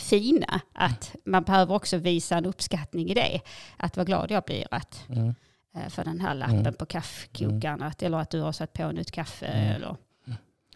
fina. 0.00 0.60
Att 0.72 1.16
man 1.24 1.42
behöver 1.42 1.74
också 1.74 1.96
visa 1.96 2.36
en 2.36 2.46
uppskattning 2.46 3.10
i 3.10 3.14
det. 3.14 3.40
Att 3.76 3.96
vad 3.96 4.06
glad 4.06 4.30
jag 4.30 4.44
blir 4.44 4.66
att 4.70 5.04
Mm. 5.08 5.34
Eh, 5.74 5.88
för 5.88 6.04
den 6.04 6.20
här 6.20 6.34
lappen 6.34 6.58
Mm. 6.58 6.74
på 6.74 6.86
kaffekokaren. 6.86 7.82
Att, 7.82 8.02
eller 8.02 8.18
att 8.18 8.30
du 8.30 8.40
har 8.40 8.52
satt 8.52 8.72
på 8.72 8.92
nytt 8.92 9.10
kaffe. 9.10 9.46
Mm. 9.46 9.76
Eller, 9.76 9.96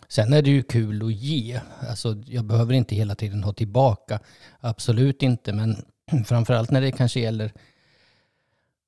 Sen 0.08 0.32
är 0.32 0.42
det 0.42 0.50
ju 0.50 0.62
kul 0.62 1.06
att 1.06 1.12
ge. 1.12 1.60
Alltså, 1.88 2.16
jag 2.26 2.44
behöver 2.44 2.74
inte 2.74 2.94
hela 2.94 3.14
tiden 3.14 3.44
ha 3.44 3.52
tillbaka. 3.52 4.20
Absolut 4.60 5.22
inte. 5.22 5.52
Men 5.52 5.84
framförallt 6.24 6.70
när 6.70 6.80
det 6.80 6.92
kanske 6.92 7.20
gäller 7.20 7.52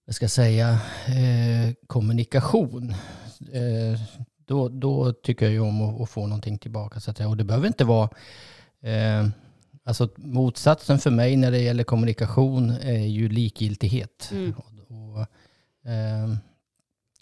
vad 0.06 0.14
ska 0.14 0.24
jag 0.24 0.30
säga, 0.30 0.68
eh, 1.06 1.74
kommunikation. 1.86 2.94
Eh, 3.52 4.00
då, 4.46 4.68
då 4.68 5.12
tycker 5.12 5.46
jag 5.46 5.52
ju 5.52 5.60
om 5.60 5.82
att, 5.82 6.00
att 6.00 6.10
få 6.10 6.26
någonting 6.26 6.58
tillbaka. 6.58 7.00
Så 7.00 7.10
att. 7.10 7.20
Och 7.20 7.36
det 7.36 7.44
behöver 7.44 7.66
inte 7.66 7.84
vara... 7.84 8.08
Eh, 8.80 9.28
alltså 9.84 10.08
motsatsen 10.16 10.98
för 10.98 11.10
mig 11.10 11.36
när 11.36 11.50
det 11.50 11.58
gäller 11.58 11.84
kommunikation 11.84 12.70
är 12.70 13.06
ju 13.06 13.28
likgiltighet. 13.28 14.28
Mm. 14.32 14.54
Och, 14.56 15.20
och, 15.20 15.26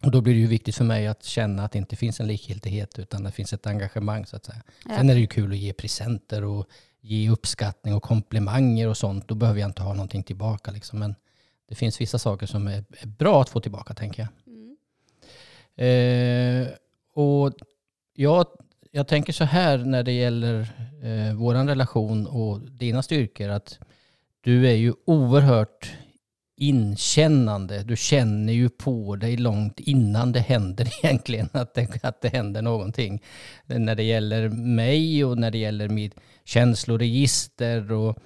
och 0.03 0.11
då 0.11 0.21
blir 0.21 0.35
det 0.35 0.40
ju 0.40 0.47
viktigt 0.47 0.77
för 0.77 0.85
mig 0.85 1.07
att 1.07 1.25
känna 1.25 1.64
att 1.64 1.73
det 1.73 1.79
inte 1.79 1.97
finns 1.97 2.21
en 2.21 2.27
likgiltighet 2.27 2.99
utan 2.99 3.25
det 3.25 3.31
finns 3.31 3.53
ett 3.53 3.66
engagemang 3.66 4.27
så 4.27 4.37
att 4.37 4.44
säga. 4.44 4.62
Ja. 4.85 4.97
Sen 4.97 5.11
är 5.11 5.14
det 5.14 5.21
ju 5.21 5.27
kul 5.27 5.53
att 5.53 5.59
ge 5.59 5.73
presenter 5.73 6.44
och 6.44 6.68
ge 7.01 7.31
uppskattning 7.31 7.94
och 7.94 8.03
komplimanger 8.03 8.88
och 8.88 8.97
sånt. 8.97 9.29
Då 9.29 9.35
behöver 9.35 9.61
jag 9.61 9.68
inte 9.68 9.83
ha 9.83 9.92
någonting 9.92 10.23
tillbaka 10.23 10.71
liksom. 10.71 10.99
Men 10.99 11.14
det 11.68 11.75
finns 11.75 12.01
vissa 12.01 12.18
saker 12.18 12.47
som 12.47 12.66
är, 12.66 12.85
är 13.01 13.07
bra 13.07 13.42
att 13.42 13.49
få 13.49 13.61
tillbaka 13.61 13.94
tänker 13.94 14.23
jag. 14.23 14.55
Mm. 14.55 14.77
Eh, 15.77 16.68
och 17.14 17.53
jag, 18.14 18.47
jag 18.90 19.09
tänker 19.09 19.33
så 19.33 19.44
här 19.44 19.79
när 19.79 20.03
det 20.03 20.12
gäller 20.12 20.61
eh, 21.03 21.35
vår 21.35 21.55
relation 21.55 22.27
och 22.27 22.61
dina 22.61 23.03
styrkor 23.03 23.49
att 23.49 23.79
du 24.40 24.68
är 24.68 24.75
ju 24.75 24.94
oerhört 25.05 25.92
inkännande. 26.59 27.83
Du 27.83 27.97
känner 27.97 28.53
ju 28.53 28.68
på 28.68 29.16
dig 29.16 29.37
långt 29.37 29.81
innan 29.81 30.33
det 30.33 30.40
händer 30.40 30.88
egentligen 31.05 31.49
att 31.53 31.75
det, 31.75 32.05
att 32.05 32.21
det 32.21 32.29
händer 32.29 32.62
någonting. 32.62 33.23
När 33.66 33.94
det 33.94 34.03
gäller 34.03 34.49
mig 34.49 35.25
och 35.25 35.38
när 35.38 35.51
det 35.51 35.59
gäller 35.59 35.88
mitt 35.88 36.14
känsloregister 36.44 37.92
och 37.92 38.18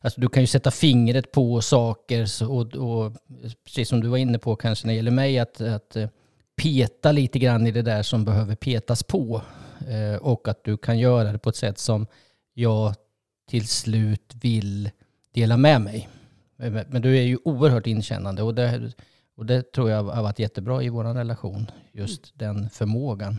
Alltså 0.00 0.20
du 0.20 0.28
kan 0.28 0.42
ju 0.42 0.46
sätta 0.46 0.70
fingret 0.70 1.32
på 1.32 1.60
saker 1.60 2.26
och, 2.48 2.76
och 2.76 3.12
precis 3.64 3.88
som 3.88 4.00
du 4.00 4.08
var 4.08 4.18
inne 4.18 4.38
på 4.38 4.56
kanske 4.56 4.86
när 4.86 4.92
det 4.92 4.96
gäller 4.96 5.10
mig 5.10 5.38
att, 5.38 5.60
att 5.60 5.96
eh, 5.96 6.08
peta 6.56 7.12
lite 7.12 7.38
grann 7.38 7.66
i 7.66 7.70
det 7.70 7.82
där 7.82 8.02
som 8.02 8.24
behöver 8.24 8.54
petas 8.54 9.02
på. 9.02 9.42
Eh, 9.88 10.22
och 10.22 10.48
att 10.48 10.64
du 10.64 10.76
kan 10.76 10.98
göra 10.98 11.32
det 11.32 11.38
på 11.38 11.50
ett 11.50 11.56
sätt 11.56 11.78
som 11.78 12.06
jag 12.54 12.94
till 13.50 13.68
slut 13.68 14.34
vill 14.40 14.90
dela 15.34 15.56
med 15.56 15.80
mig. 15.80 16.08
Men, 16.70 16.84
men 16.88 17.02
du 17.02 17.18
är 17.18 17.22
ju 17.22 17.38
oerhört 17.44 17.86
inkännande 17.86 18.42
och 18.42 18.54
det, 18.54 18.92
och 19.36 19.46
det 19.46 19.72
tror 19.72 19.90
jag 19.90 20.02
har 20.02 20.22
varit 20.22 20.38
jättebra 20.38 20.82
i 20.82 20.88
vår 20.88 21.04
relation. 21.04 21.70
Just 21.92 22.38
den 22.38 22.70
förmågan. 22.70 23.38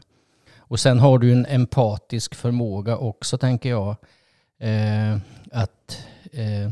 Och 0.57 0.79
sen 0.79 0.99
har 0.99 1.19
du 1.19 1.31
en 1.31 1.45
empatisk 1.45 2.35
förmåga 2.35 2.97
också 2.97 3.37
tänker 3.37 3.69
jag. 3.69 3.95
Eh, 4.59 5.17
att 5.51 6.05
eh, 6.31 6.71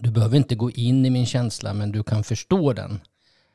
du 0.00 0.10
behöver 0.10 0.36
inte 0.36 0.54
gå 0.54 0.70
in 0.70 1.06
i 1.06 1.10
min 1.10 1.26
känsla 1.26 1.74
men 1.74 1.92
du 1.92 2.02
kan 2.02 2.24
förstå 2.24 2.72
den. 2.72 3.00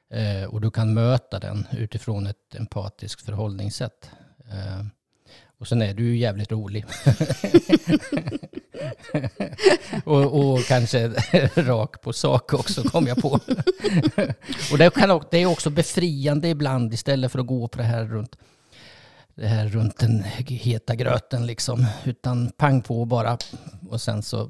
Eh, 0.09 0.49
och 0.49 0.61
du 0.61 0.71
kan 0.71 0.93
möta 0.93 1.39
den 1.39 1.67
utifrån 1.71 2.27
ett 2.27 2.55
empatiskt 2.55 3.21
förhållningssätt. 3.21 4.11
Och 5.59 5.67
sen 5.67 5.81
är 5.81 5.93
du 5.93 6.03
ju 6.03 6.17
jävligt 6.17 6.51
rolig. 6.51 6.85
och, 10.03 10.53
och 10.53 10.59
kanske 10.63 11.07
rak 11.55 12.01
på 12.01 12.13
sak 12.13 12.53
också 12.53 12.83
kom 12.83 13.07
jag 13.07 13.21
på. 13.21 13.29
och 14.71 14.77
det, 14.77 14.93
kan, 14.93 15.21
det 15.31 15.37
är 15.37 15.45
också 15.45 15.69
befriande 15.69 16.49
ibland 16.49 16.93
istället 16.93 17.31
för 17.31 17.39
att 17.39 17.47
gå 17.47 17.67
på 17.67 17.77
det 17.77 17.83
här 17.83 18.05
runt 18.05 18.37
det 19.35 19.47
här 19.47 19.67
runt 19.67 19.97
den 19.97 20.23
heta 20.47 20.95
gröten 20.95 21.45
liksom. 21.45 21.85
Utan 22.05 22.51
pang 22.57 22.81
på 22.81 23.05
bara. 23.05 23.37
Och 23.89 24.01
sen 24.01 24.23
så 24.23 24.41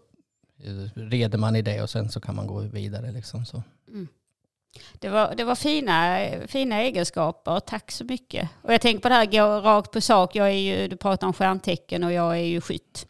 eh, 0.63 0.89
reder 0.95 1.37
man 1.37 1.55
i 1.55 1.61
det 1.61 1.81
och 1.81 1.89
sen 1.89 2.09
så 2.09 2.19
kan 2.21 2.35
man 2.35 2.47
gå 2.47 2.59
vidare 2.59 3.11
liksom. 3.11 3.45
Så. 3.45 3.63
Det 4.99 5.09
var, 5.09 5.35
det 5.35 5.43
var 5.43 5.55
fina, 5.55 6.19
fina 6.47 6.81
egenskaper, 6.81 7.59
tack 7.59 7.91
så 7.91 8.03
mycket. 8.03 8.49
Och 8.61 8.73
jag 8.73 8.81
tänker 8.81 9.01
på 9.01 9.09
det 9.09 9.15
här, 9.15 9.25
gå 9.25 9.61
rakt 9.61 9.91
på 9.91 10.01
sak. 10.01 10.35
Jag 10.35 10.47
är 10.47 10.51
ju, 10.51 10.87
du 10.87 10.97
pratar 10.97 11.27
om 11.27 11.33
stjärntecken 11.33 12.03
och 12.03 12.13
jag 12.13 12.31
är 12.33 12.43
ju 12.45 12.61
skytt. 12.61 13.07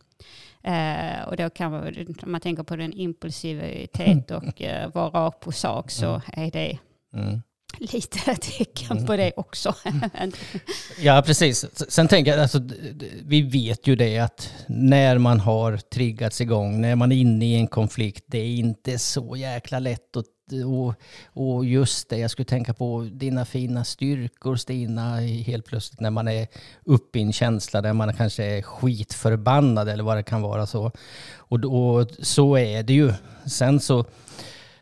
Eh, 0.64 1.28
och 1.28 1.38
då 1.38 1.50
kan 1.50 1.72
man, 1.72 1.88
om 2.24 2.32
man 2.32 2.42
tänker 2.42 2.64
på 2.64 2.76
den 2.76 2.94
impulsivitet 2.94 4.32
och 4.32 4.62
eh, 4.62 4.90
vara 4.94 5.10
rak 5.10 5.40
på 5.40 5.52
sak 5.52 5.92
så 5.92 6.22
är 6.34 6.52
det 6.52 6.78
Mm. 7.14 7.42
lite 7.80 8.36
tecken 8.58 9.06
på 9.06 9.16
det 9.18 9.32
också. 9.36 9.76
Ja, 11.00 11.24
precis. 11.26 11.66
Sen 11.92 12.08
tänker 12.08 12.32
jag, 12.32 12.42
alltså, 12.42 12.60
vi 13.24 13.42
vet 13.42 13.88
ju 13.88 13.96
det 13.96 14.18
att 14.20 14.54
när 14.68 15.18
man 15.18 15.40
har 15.40 15.78
triggats 15.78 16.42
igång, 16.42 16.82
när 16.82 16.96
man 16.96 17.12
är 17.12 17.16
inne 17.16 17.46
i 17.46 17.56
en 17.56 17.68
konflikt, 17.68 18.24
det 18.28 18.38
är 18.38 18.56
inte 18.56 19.00
så 19.00 19.36
jäkla 19.36 19.80
lätt 19.80 20.18
att 20.18 20.26
och, 20.66 20.94
och 21.34 21.66
just 21.66 22.10
det, 22.10 22.18
jag 22.18 22.32
skulle 22.32 22.46
tänka 22.46 22.74
på 22.74 23.10
dina 23.12 23.46
fina 23.46 23.84
styrkor 23.84 24.56
Stina, 24.56 25.16
helt 25.20 25.66
plötsligt 25.66 26.00
när 26.00 26.12
man 26.12 26.28
är 26.28 26.48
uppe 26.84 27.20
i 27.20 27.22
en 27.22 27.34
känsla 27.34 27.82
där 27.82 27.94
man 27.94 28.14
kanske 28.14 28.44
är 28.44 28.62
skitförbannad 28.62 29.90
eller 29.90 30.04
vad 30.04 30.18
det 30.18 30.24
kan 30.24 30.42
vara 30.42 30.66
så. 30.66 30.92
Och, 31.38 31.66
och 31.66 32.08
så 32.20 32.58
är 32.58 32.84
det 32.84 32.94
ju. 32.94 33.14
Sen 33.46 33.80
så, 33.80 34.00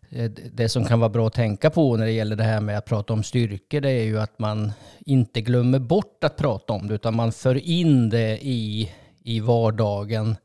eh, 0.10 0.32
det 0.54 0.70
som 0.70 0.86
kan 0.86 1.00
vara 1.00 1.10
bra 1.10 1.28
att 1.28 1.34
tänka 1.34 1.70
på 1.70 1.98
när 1.98 2.06
det 2.06 2.12
gäller 2.12 2.36
det 2.36 2.44
här 2.44 2.62
med 2.62 2.78
att 2.78 2.86
prata 2.86 3.14
om 3.14 3.24
styrkor, 3.24 3.82
det 3.82 3.92
är 3.92 4.04
ju 4.04 4.20
att 4.20 4.40
man 4.40 4.72
inte 5.06 5.42
glömmer 5.42 5.80
bort 5.80 6.24
att 6.24 6.38
prata 6.38 6.74
om 6.74 6.88
det, 6.88 6.96
utan 6.96 7.16
man 7.16 7.32
för 7.32 7.56
in 7.56 8.10
det 8.10 8.46
i, 8.46 8.92
i 9.24 9.40
vardagen 9.40 10.36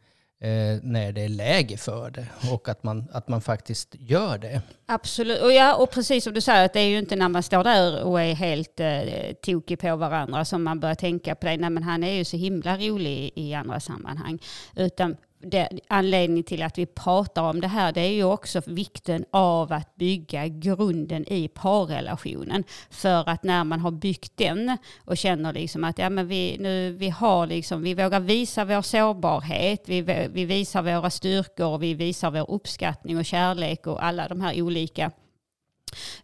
eh, 0.41 0.79
när 0.83 1.13
det 1.13 1.25
är 1.25 1.29
läge 1.29 1.77
för 1.77 2.11
det 2.11 2.27
och 2.53 2.69
att 2.69 2.83
man, 2.83 3.09
att 3.13 3.29
man 3.29 3.41
faktiskt 3.41 3.95
gör 3.99 4.39
det. 4.39 4.63
Absolut, 4.87 5.43
och, 5.43 5.53
ja, 5.53 5.75
och 5.75 5.91
precis 5.91 6.25
som 6.25 6.35
du 6.35 6.41
säger, 6.41 6.65
att 6.65 6.73
det 6.73 6.81
är 6.81 6.89
ju 6.89 6.99
inte 6.99 7.17
när 7.17 7.29
man 7.29 7.43
står 7.43 7.65
där 7.65 8.03
och 8.03 8.21
är 8.21 8.35
helt 8.35 8.81
eh, 8.81 9.01
tokig 9.43 9.79
på 9.79 9.97
varandra 9.97 10.45
som 10.45 10.63
man 10.63 10.81
börjar 10.81 10.95
tänka 10.95 11.35
på 11.35 11.47
det. 11.47 11.57
Nej 11.57 11.71
men 11.71 11.83
han 11.83 12.05
är 12.05 12.13
ju 12.13 12.25
så 12.25 12.37
himla 12.37 12.77
rolig 12.77 13.33
i 13.35 13.55
andra 13.55 13.81
sammanhang. 13.81 14.39
Utan 14.77 15.17
det, 15.43 15.69
anledningen 15.89 16.45
till 16.45 16.63
att 16.63 16.79
vi 16.79 16.87
pratar 16.87 17.43
om 17.43 17.61
det 17.61 17.69
här 17.69 17.93
det 17.93 18.01
är 18.01 18.13
ju 18.13 18.25
också 18.25 18.63
vikten 18.67 19.25
av 19.31 19.73
att 19.73 19.97
bygga 19.97 20.49
grunden 20.49 21.33
i 21.33 21.49
parrelationen. 21.49 22.65
För 22.91 23.29
att 23.29 23.43
när 23.43 23.65
man 23.65 23.81
har 23.81 23.91
byggt 23.91 24.37
den 24.37 24.77
och 25.05 25.17
känner 25.17 25.53
liksom 25.53 25.85
att 25.85 25.99
ja, 25.99 26.11
men 26.11 26.29
vi, 26.29 26.57
nu, 26.61 26.93
vi, 26.93 27.09
har 27.09 27.47
liksom, 27.47 27.83
vi 27.83 27.95
vågar 27.95 28.21
visa 28.21 28.65
vår 28.65 28.83
sårbarhet, 28.83 29.83
vi, 29.87 30.01
vi 30.33 30.45
visar 30.45 30.83
våra 30.83 31.11
styrkor, 31.11 31.67
och 31.67 31.83
vi 31.83 31.95
visar 31.95 32.31
vår 32.31 32.51
uppskattning 32.51 33.19
och 33.19 33.25
kärlek 33.25 33.87
och 33.87 34.05
alla 34.05 34.29
de 34.29 34.41
här 34.41 34.63
olika 34.63 35.11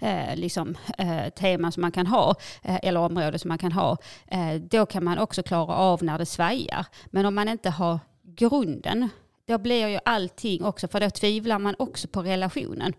Eh, 0.00 0.36
liksom, 0.36 0.76
eh, 0.98 1.28
teman 1.28 1.72
som 1.72 1.80
man 1.80 1.92
kan 1.92 2.06
ha, 2.06 2.34
eh, 2.62 2.78
eller 2.82 3.00
områden 3.00 3.38
som 3.38 3.48
man 3.48 3.58
kan 3.58 3.72
ha, 3.72 3.96
eh, 4.26 4.54
då 4.54 4.86
kan 4.86 5.04
man 5.04 5.18
också 5.18 5.42
klara 5.42 5.74
av 5.74 6.02
när 6.04 6.18
det 6.18 6.26
svajar. 6.26 6.86
Men 7.06 7.26
om 7.26 7.34
man 7.34 7.48
inte 7.48 7.70
har 7.70 7.98
grunden, 8.36 9.08
då 9.46 9.58
blir 9.58 9.88
ju 9.88 9.98
allting 10.04 10.64
också, 10.64 10.88
för 10.88 11.00
då 11.00 11.10
tvivlar 11.10 11.58
man 11.58 11.74
också 11.78 12.08
på 12.08 12.22
relationen. 12.22 12.92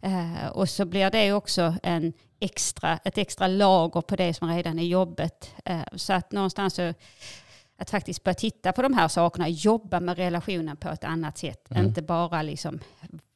Eh, 0.00 0.46
och 0.46 0.68
så 0.68 0.84
blir 0.84 1.10
det 1.10 1.32
också 1.32 1.74
en 1.82 2.12
extra, 2.40 2.98
ett 3.04 3.18
extra 3.18 3.46
lager 3.46 4.00
på 4.00 4.16
det 4.16 4.34
som 4.34 4.48
redan 4.48 4.78
är 4.78 4.82
jobbet. 4.82 5.54
Eh, 5.64 5.82
så 5.92 6.12
att 6.12 6.32
någonstans 6.32 6.74
så, 6.74 6.94
att 7.76 7.90
faktiskt 7.90 8.24
börja 8.24 8.34
titta 8.34 8.72
på 8.72 8.82
de 8.82 8.94
här 8.94 9.08
sakerna, 9.08 9.48
jobba 9.48 10.00
med 10.00 10.16
relationen 10.16 10.76
på 10.76 10.88
ett 10.88 11.04
annat 11.04 11.38
sätt. 11.38 11.70
Mm. 11.70 11.86
Inte 11.86 12.02
bara 12.02 12.42
liksom 12.42 12.80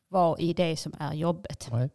vara 0.08 0.38
i 0.38 0.52
det 0.52 0.76
som 0.76 0.92
är 0.98 1.14
jobbet. 1.14 1.68
Nej. 1.70 1.90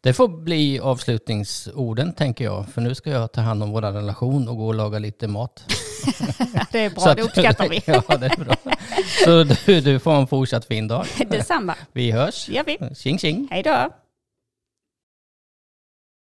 Det 0.00 0.12
får 0.12 0.28
bli 0.28 0.80
avslutningsorden 0.80 2.12
tänker 2.12 2.44
jag. 2.44 2.68
För 2.68 2.80
nu 2.80 2.94
ska 2.94 3.10
jag 3.10 3.32
ta 3.32 3.40
hand 3.40 3.62
om 3.62 3.70
vår 3.70 3.82
relation 3.82 4.48
och 4.48 4.56
gå 4.56 4.66
och 4.66 4.74
laga 4.74 4.98
lite 4.98 5.28
mat. 5.28 5.64
det 6.72 6.78
är 6.78 6.90
bra, 6.90 7.04
att, 7.04 7.16
det 7.16 7.22
uppskattar 7.22 7.68
vi. 7.68 7.82
ja, 7.86 8.16
det 8.16 8.26
är 8.26 8.44
bra. 8.44 8.56
Så 9.24 9.44
du, 9.66 9.80
du 9.80 9.98
får 9.98 10.12
en 10.12 10.26
fortsatt 10.26 10.64
fin 10.64 10.88
dag. 10.88 11.06
Detsamma. 11.30 11.74
Vi 11.92 12.10
hörs. 12.10 12.46
Det 12.46 12.52
gör 12.52 12.64
vi. 12.64 12.94
Tjing 12.94 13.18
tjing. 13.18 13.48
Hej 13.50 13.62
då. 13.62 13.90